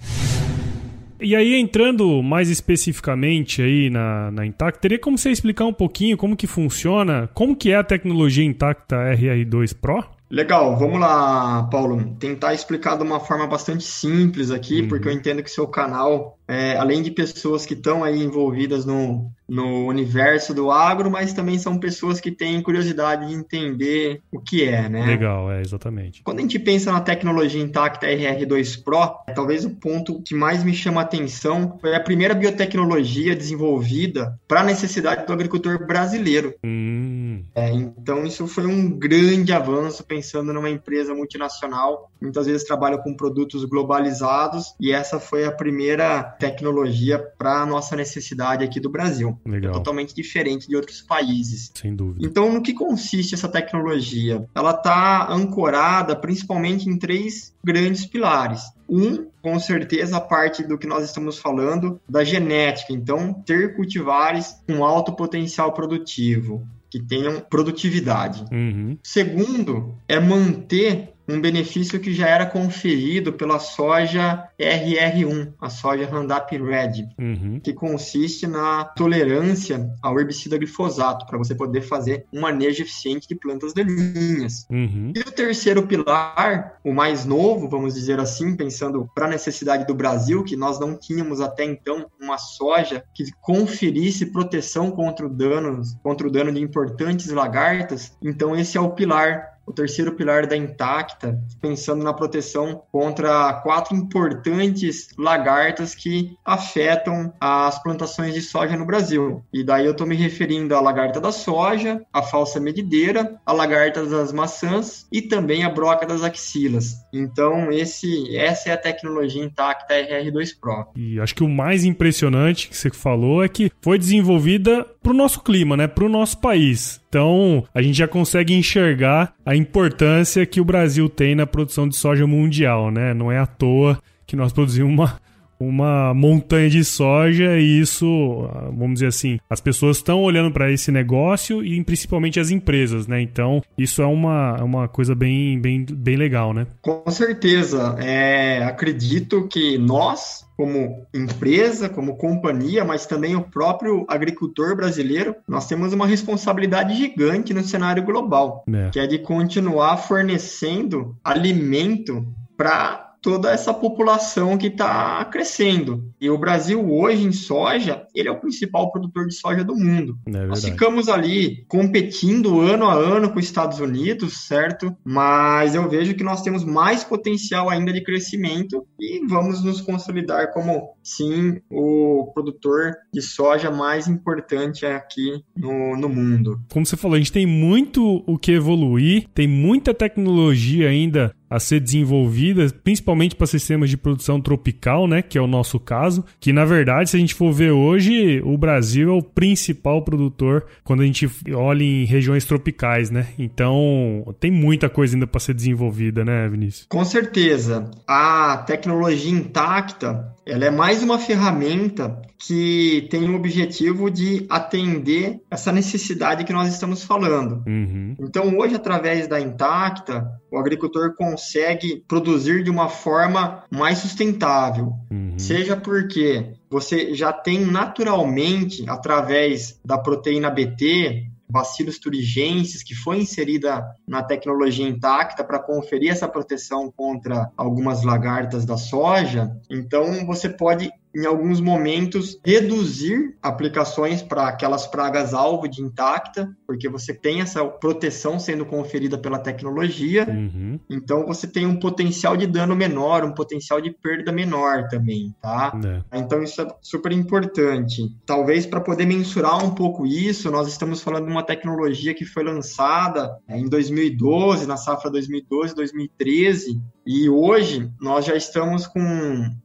E 1.22 1.36
aí, 1.36 1.56
entrando 1.56 2.22
mais 2.22 2.50
especificamente 2.50 3.62
aí 3.62 3.90
na, 3.90 4.30
na 4.32 4.46
Intacta, 4.46 4.82
teria 4.82 5.00
como 5.00 5.18
você 5.18 5.30
explicar 5.30 5.66
um 5.66 5.74
pouquinho 5.74 6.18
como 6.18 6.36
que 6.36 6.48
funciona, 6.48 7.30
como 7.34 7.56
que 7.56 7.72
é 7.72 7.78
a 7.78 7.84
tecnologia 7.84 8.44
Intacta 8.44 8.98
RR2 9.16 9.74
Pro? 9.80 10.04
Legal, 10.34 10.76
vamos 10.80 11.00
lá, 11.00 11.62
Paulo. 11.70 12.16
Tentar 12.18 12.56
explicar 12.56 12.98
de 12.98 13.04
uma 13.04 13.20
forma 13.20 13.46
bastante 13.46 13.84
simples 13.84 14.50
aqui, 14.50 14.82
uhum. 14.82 14.88
porque 14.88 15.08
eu 15.08 15.12
entendo 15.12 15.44
que 15.44 15.52
seu 15.52 15.68
canal 15.68 16.40
é, 16.48 16.76
além 16.78 17.02
de 17.02 17.12
pessoas 17.12 17.66
que 17.66 17.74
estão 17.74 18.04
aí 18.04 18.22
envolvidas 18.22 18.86
no, 18.86 19.32
no 19.48 19.88
universo 19.88 20.54
do 20.54 20.72
agro, 20.72 21.10
mas 21.10 21.34
também 21.34 21.58
são 21.58 21.80
pessoas 21.80 22.20
que 22.20 22.32
têm 22.32 22.62
curiosidade 22.62 23.28
de 23.28 23.34
entender 23.34 24.22
o 24.32 24.40
que 24.40 24.64
é, 24.64 24.90
né? 24.90 25.06
Legal, 25.06 25.52
é, 25.52 25.62
exatamente. 25.62 26.22
Quando 26.24 26.40
a 26.40 26.42
gente 26.42 26.60
pensa 26.60 26.92
na 26.92 27.02
tecnologia 27.02 27.62
intacta 27.62 28.08
RR2 28.08 28.84
Pro, 28.84 29.34
talvez 29.34 29.64
o 29.64 29.72
ponto 29.72 30.22
que 30.22 30.36
mais 30.36 30.64
me 30.64 30.74
chama 30.74 31.02
a 31.02 31.04
atenção 31.04 31.78
foi 31.80 31.96
a 31.96 32.00
primeira 32.00 32.34
biotecnologia 32.34 33.36
desenvolvida 33.36 34.38
para 34.48 34.62
a 34.62 34.66
necessidade 34.66 35.26
do 35.26 35.34
agricultor 35.34 35.86
brasileiro. 35.86 36.54
Hum. 36.64 37.13
É, 37.56 37.70
então, 37.72 38.26
isso 38.26 38.48
foi 38.48 38.66
um 38.66 38.90
grande 38.90 39.54
avanço, 39.54 40.04
pensando 40.04 40.54
numa 40.54 40.70
empresa 40.70 41.14
multinacional, 41.14 42.12
muitas 42.22 42.46
vezes 42.46 42.66
trabalha 42.66 42.98
com 42.98 43.16
produtos 43.16 43.66
globalizados, 43.66 44.74
e 44.80 44.92
essa 44.92 45.20
foi 45.20 45.46
a 45.46 45.52
primeira 45.52 46.24
tecnologia 46.24 47.20
para 47.38 47.62
a 47.62 47.66
nossa 47.66 47.96
necessidade 47.96 48.64
aqui 48.64 48.80
do 48.80 48.90
Brasil. 48.90 49.38
Legal. 49.46 49.72
É 49.72 49.74
totalmente 49.74 50.14
diferente 50.14 50.68
de 50.68 50.76
outros 50.76 51.02
países. 51.02 51.72
Sem 51.74 51.96
dúvida. 51.96 52.26
Então, 52.26 52.52
no 52.52 52.62
que 52.62 52.74
consiste 52.74 53.34
essa 53.34 53.50
tecnologia? 53.50 54.46
Ela 54.54 54.72
está 54.72 55.32
ancorada 55.32 56.16
principalmente 56.16 56.90
em 56.90 56.98
três 56.98 57.54
grandes 57.64 58.06
pilares. 58.06 58.62
Um, 58.90 59.28
com 59.42 59.60
certeza, 59.60 60.18
a 60.18 60.22
parte 60.22 60.64
do 60.64 60.78
que 60.78 60.86
nós 60.86 61.04
estamos 61.04 61.38
falando 61.38 62.00
da 62.08 62.24
genética. 62.24 62.94
Então, 62.94 63.34
ter 63.34 63.76
cultivares 63.76 64.56
com 64.68 64.84
alto 64.84 65.14
potencial 65.14 65.74
produtivo 65.74 66.68
que 66.94 67.02
tenham 67.02 67.40
produtividade. 67.40 68.46
Uhum. 68.52 69.00
Segundo, 69.02 69.96
é 70.08 70.20
manter 70.20 71.13
um 71.34 71.42
benefício 71.42 72.00
que 72.00 72.14
já 72.14 72.28
era 72.28 72.46
conferido 72.46 73.34
pela 73.34 73.60
soja 73.60 74.48
RR1, 74.60 75.54
a 75.60 75.70
soja 75.70 76.06
Roundup 76.06 76.56
Red, 76.58 77.08
uhum. 77.20 77.60
que 77.62 77.74
consiste 77.74 78.48
na 78.48 78.86
tolerância 78.86 79.90
ao 80.02 80.20
herbicida 80.20 80.58
glifosato, 80.58 81.26
para 81.26 81.38
você 81.38 81.56
poder 81.56 81.82
fazer 81.82 82.26
um 82.32 82.42
manejo 82.42 82.84
eficiente 82.84 83.28
de 83.28 83.36
plantas 83.36 83.74
daninhas. 83.74 84.66
Uhum. 84.70 85.14
E 85.16 85.20
o 85.20 85.32
terceiro 85.32 85.88
pilar, 85.88 86.80
o 86.84 86.94
mais 86.94 87.26
novo, 87.26 87.68
vamos 87.68 87.94
dizer 87.94 88.20
assim, 88.20 88.56
pensando 88.56 89.10
para 89.14 89.26
a 89.26 89.30
necessidade 89.30 89.86
do 89.86 89.96
Brasil, 89.96 90.44
que 90.44 90.56
nós 90.56 90.80
não 90.80 90.96
tínhamos 90.98 91.42
até 91.42 91.66
então 91.66 92.06
uma 92.20 92.38
soja 92.38 93.04
que 93.14 93.26
conferisse 93.42 94.28
proteção 94.28 94.92
contra 94.92 95.26
o 95.26 95.30
dano, 95.30 95.82
contra 96.02 96.28
o 96.28 96.32
dano 96.32 96.52
de 96.52 96.62
importantes 96.62 97.30
lagartas, 97.30 98.16
então 98.22 98.56
esse 98.56 98.78
é 98.78 98.82
o 98.82 98.92
pilar 98.92 99.53
o 99.66 99.72
terceiro 99.72 100.14
pilar 100.14 100.48
da 100.48 100.56
Intacta, 100.56 101.40
pensando 101.62 102.04
na 102.04 102.14
proteção 102.14 102.84
contra 102.92 103.54
quatro 103.62 103.96
importantes 103.96 105.10
lagartas 105.18 105.96
que 105.96 106.36
afetam 106.44 107.34
as 107.40 107.82
plantações 107.82 108.34
de 108.34 108.42
soja 108.42 108.78
no 108.78 108.86
Brasil. 108.86 109.44
E 109.54 109.64
daí 109.64 109.86
eu 109.86 109.92
estou 109.92 110.08
me 110.08 110.16
referindo 110.16 110.76
à 110.76 110.82
lagarta 110.82 111.20
da 111.20 111.32
soja, 111.32 112.02
a 112.12 112.22
falsa 112.22 112.60
medideira, 112.60 113.40
a 113.46 113.54
lagarta 113.54 114.06
das 114.06 114.32
maçãs 114.32 115.08
e 115.12 115.22
também 115.22 115.64
a 115.64 115.70
broca 115.70 116.06
das 116.06 116.24
axilas. 116.24 116.96
Então, 117.14 117.72
esse, 117.72 118.36
essa 118.36 118.70
é 118.70 118.74
a 118.74 118.78
tecnologia 118.78 119.44
Intacta 119.44 119.94
RR2 119.94 120.60
Pro. 120.60 120.88
E 120.96 121.20
acho 121.20 121.36
que 121.36 121.44
o 121.44 121.50
mais 121.50 121.84
impressionante 121.84 122.70
que 122.70 122.78
você 122.78 122.90
falou 122.90 123.44
é 123.44 123.50
que 123.50 123.72
foi 123.82 123.98
desenvolvida 123.98 124.86
para 125.04 125.12
o 125.12 125.16
nosso 125.16 125.42
clima, 125.42 125.76
né? 125.76 125.86
Para 125.86 126.06
o 126.06 126.10
nosso 126.10 126.40
país. 126.40 127.02
Então, 127.10 127.66
a 127.76 127.82
gente 127.82 127.98
já 127.98 128.08
consegue 128.08 128.54
enxergar 128.54 129.34
a 129.46 129.54
importância 129.56 130.46
que 130.46 130.62
o 130.62 130.66
Brasil 130.66 131.10
tem 131.10 131.36
na 131.36 131.46
produção 131.46 131.88
de 131.88 131.98
soja 131.98 132.26
mundial, 132.26 132.90
né? 132.90 133.14
Não 133.14 133.30
é 133.30 133.38
à 133.38 133.46
toa 133.46 134.00
que 134.26 134.38
nós 134.38 134.54
produzimos 134.54 134.92
uma, 134.92 135.20
uma 135.68 136.14
montanha 136.14 136.70
de 136.70 136.84
soja 136.84 137.58
e 137.58 137.80
isso, 137.80 138.48
vamos 138.78 138.96
dizer 138.96 139.08
assim, 139.08 139.40
as 139.50 139.60
pessoas 139.60 139.98
estão 139.98 140.22
olhando 140.22 140.52
para 140.52 140.72
esse 140.72 140.92
negócio 140.92 141.64
e 141.64 141.84
principalmente 141.84 142.40
as 142.40 142.52
empresas, 142.52 143.08
né? 143.08 143.22
Então, 143.22 143.62
isso 143.78 144.02
é 144.02 144.06
uma, 144.06 144.58
é 144.60 144.64
uma 144.64 144.88
coisa 144.88 145.16
bem, 145.16 145.60
bem, 145.60 145.86
bem 145.90 146.16
legal, 146.16 146.54
né? 146.54 146.68
Com 146.82 147.10
certeza. 147.10 147.96
É, 148.00 148.64
acredito 148.64 149.48
que 149.48 149.78
nós, 149.78 150.46
como 150.58 151.06
empresa, 151.14 151.90
como 151.90 152.18
companhia, 152.18 152.84
mas 152.84 153.06
também 153.06 153.36
o 153.36 153.42
próprio 153.42 154.06
agricultor 154.08 154.76
brasileiro, 154.76 155.36
nós 155.48 155.68
temos 155.68 155.94
uma 155.94 156.08
responsabilidade 156.08 156.96
gigante 156.96 157.54
no 157.54 157.64
cenário 157.64 158.04
global, 158.04 158.64
é. 158.72 158.90
que 158.90 159.00
é 159.00 159.08
de 159.08 159.20
continuar 159.20 159.98
fornecendo 159.98 161.16
alimento 161.24 162.26
para 162.58 163.13
toda 163.24 163.50
essa 163.50 163.74
população 163.74 164.58
que 164.58 164.68
está 164.68 165.24
crescendo. 165.26 166.04
E 166.20 166.30
o 166.30 166.38
Brasil 166.38 166.92
hoje 166.92 167.26
em 167.26 167.32
soja, 167.32 168.06
ele 168.14 168.28
é 168.28 168.32
o 168.32 168.40
principal 168.40 168.92
produtor 168.92 169.28
de 169.28 169.34
soja 169.34 169.64
do 169.64 169.76
mundo. 169.76 170.18
É 170.28 170.46
Nós 170.46 170.66
ficamos 170.66 171.08
ali 171.08 171.64
competindo 171.70 172.60
ano 172.60 172.86
a 172.86 172.94
ano 172.94 173.32
com 173.32 173.40
os 173.40 173.46
Estados 173.46 173.80
Unidos, 173.80 174.46
certo? 174.46 174.94
Mas 175.06 175.74
eu 175.74 175.90
vejo 175.90 176.14
que 176.16 176.24
nós 176.24 176.42
temos 176.42 176.66
mais 176.66 177.06
potencial 177.06 177.70
ainda 177.70 177.94
de 177.94 178.04
crescimento 178.04 178.86
e 179.00 179.26
vamos 179.26 179.64
nos 179.64 179.80
consolidar 179.80 180.52
como, 180.52 180.94
sim, 181.02 181.62
o 181.72 182.30
produtor 182.34 182.92
de 183.14 183.22
soja 183.22 183.72
mais 183.72 184.06
importante 184.06 184.86
aqui 184.86 185.42
no, 185.56 185.96
no 185.96 186.10
mundo. 186.10 186.60
Como 186.70 186.86
você 186.86 186.98
falou, 186.98 187.16
a 187.16 187.20
gente 187.20 187.32
tem 187.32 187.46
muito 187.46 188.22
o 188.28 188.38
que 188.38 188.52
evoluir, 188.52 189.30
tem 189.34 189.48
muita 189.48 189.94
tecnologia 189.94 190.90
ainda 190.90 191.34
a 191.54 191.60
ser 191.60 191.80
desenvolvida, 191.80 192.68
principalmente 192.84 193.36
para 193.36 193.46
sistemas 193.46 193.88
de 193.88 193.96
produção 193.96 194.42
tropical, 194.42 195.08
né, 195.08 195.22
que 195.22 195.38
é 195.38 195.42
o 195.42 195.46
nosso 195.46 195.80
caso, 195.80 196.26
que 196.40 196.52
na 196.52 196.66
verdade, 196.66 197.12
se 197.12 197.16
a 197.16 197.20
gente 197.20 197.36
for 197.36 197.54
ver 197.54 197.70
hoje, 197.70 198.42
o 198.44 198.58
Brasil 198.58 199.10
é 199.10 199.14
o 199.14 199.22
principal 199.22 200.02
produtor 200.02 200.66
quando 200.84 201.02
a 201.04 201.06
gente 201.06 201.30
olha 201.54 201.84
em 201.84 202.06
regiões 202.06 202.44
tropicais, 202.44 203.12
né? 203.12 203.28
Então, 203.38 204.34
tem 204.40 204.50
muita 204.50 204.90
coisa 204.90 205.16
ainda 205.16 205.28
para 205.28 205.40
ser 205.40 205.54
desenvolvida, 205.54 206.26
né, 206.26 206.50
Vinícius? 206.50 206.88
Com 206.90 207.06
certeza. 207.06 207.92
A 208.08 208.64
tecnologia 208.66 209.32
intacta, 209.32 210.33
ela 210.46 210.66
é 210.66 210.70
mais 210.70 211.02
uma 211.02 211.18
ferramenta 211.18 212.22
que 212.38 213.08
tem 213.10 213.30
o 213.30 213.36
objetivo 213.36 214.12
de 214.12 214.46
atender 214.50 215.40
essa 215.50 215.72
necessidade 215.72 216.44
que 216.44 216.52
nós 216.52 216.72
estamos 216.72 217.04
falando. 217.04 217.64
Uhum. 217.66 218.16
Então, 218.20 218.58
hoje, 218.58 218.76
através 218.76 219.28
da 219.28 219.40
Intacta, 219.40 220.28
o 220.52 220.58
agricultor 220.58 221.16
consegue 221.16 222.04
produzir 222.08 222.64
de 222.64 222.70
uma 222.70 222.90
forma 222.90 223.64
mais 223.72 224.00
sustentável. 224.00 224.94
Uhum. 225.10 225.40
Seja 225.40 225.78
porque 225.78 226.54
você 226.70 227.14
já 227.14 227.32
tem 227.32 227.62
naturalmente, 227.66 228.84
através 228.90 229.80
da 229.86 229.98
proteína 229.98 230.50
BT, 230.50 231.33
Bacillus 231.50 232.00
thuringiensis, 232.00 232.84
que 232.84 232.96
foi 232.96 233.20
inserida 233.20 233.84
na 234.08 234.24
tecnologia 234.24 234.88
intacta 234.88 235.44
para 235.44 235.60
conferir 235.60 236.12
essa 236.12 236.28
proteção 236.28 236.92
contra 236.92 237.52
algumas 237.58 238.04
lagartas 238.04 238.66
da 238.66 238.78
soja. 238.78 239.56
Então, 239.70 240.26
você 240.26 240.50
pode 240.50 240.92
em 241.16 241.26
alguns 241.26 241.62
momentos, 241.62 242.40
reduzir 242.44 243.36
aplicações 243.42 244.22
para 244.22 244.48
aquelas 244.48 244.88
pragas-alvo 244.88 245.68
de 245.68 245.82
intacta, 245.82 246.56
porque 246.66 246.90
você 246.90 247.14
tem 247.14 247.42
essa 247.42 247.64
proteção 247.66 248.40
sendo 248.40 248.66
conferida 248.66 249.18
pela 249.18 249.38
tecnologia, 249.38 250.26
uhum. 250.28 250.80
então 250.90 251.26
você 251.26 251.48
tem 251.48 251.66
um 251.66 251.80
potencial 251.80 252.36
de 252.36 252.48
dano 252.48 252.76
menor, 252.76 253.24
um 253.24 253.34
potencial 253.34 253.80
de 253.80 253.92
perda 253.92 254.32
menor 254.32 254.88
também, 254.88 255.34
tá? 255.42 255.80
É. 256.12 256.20
Então 256.20 256.42
isso 256.42 256.62
é 256.62 256.68
super 256.82 257.12
importante. 257.12 258.16
Talvez 258.26 258.66
para 258.66 258.82
poder 258.82 259.06
mensurar 259.06 259.64
um 259.64 259.76
pouco 259.76 260.06
isso, 260.06 260.50
nós 260.50 260.68
estamos 260.68 261.02
falando 261.02 261.26
de 261.26 261.32
uma 261.32 261.44
tecnologia 261.44 262.14
que 262.14 262.26
foi 262.26 262.44
lançada 262.44 263.38
é, 263.48 263.58
em 263.58 263.68
2012, 263.70 264.66
na 264.66 264.78
safra 264.78 265.12
2012-2013, 265.12 266.80
e 267.06 267.30
hoje 267.30 267.92
nós 268.00 268.26
já 268.26 268.36
estamos 268.36 268.88
com 268.88 269.02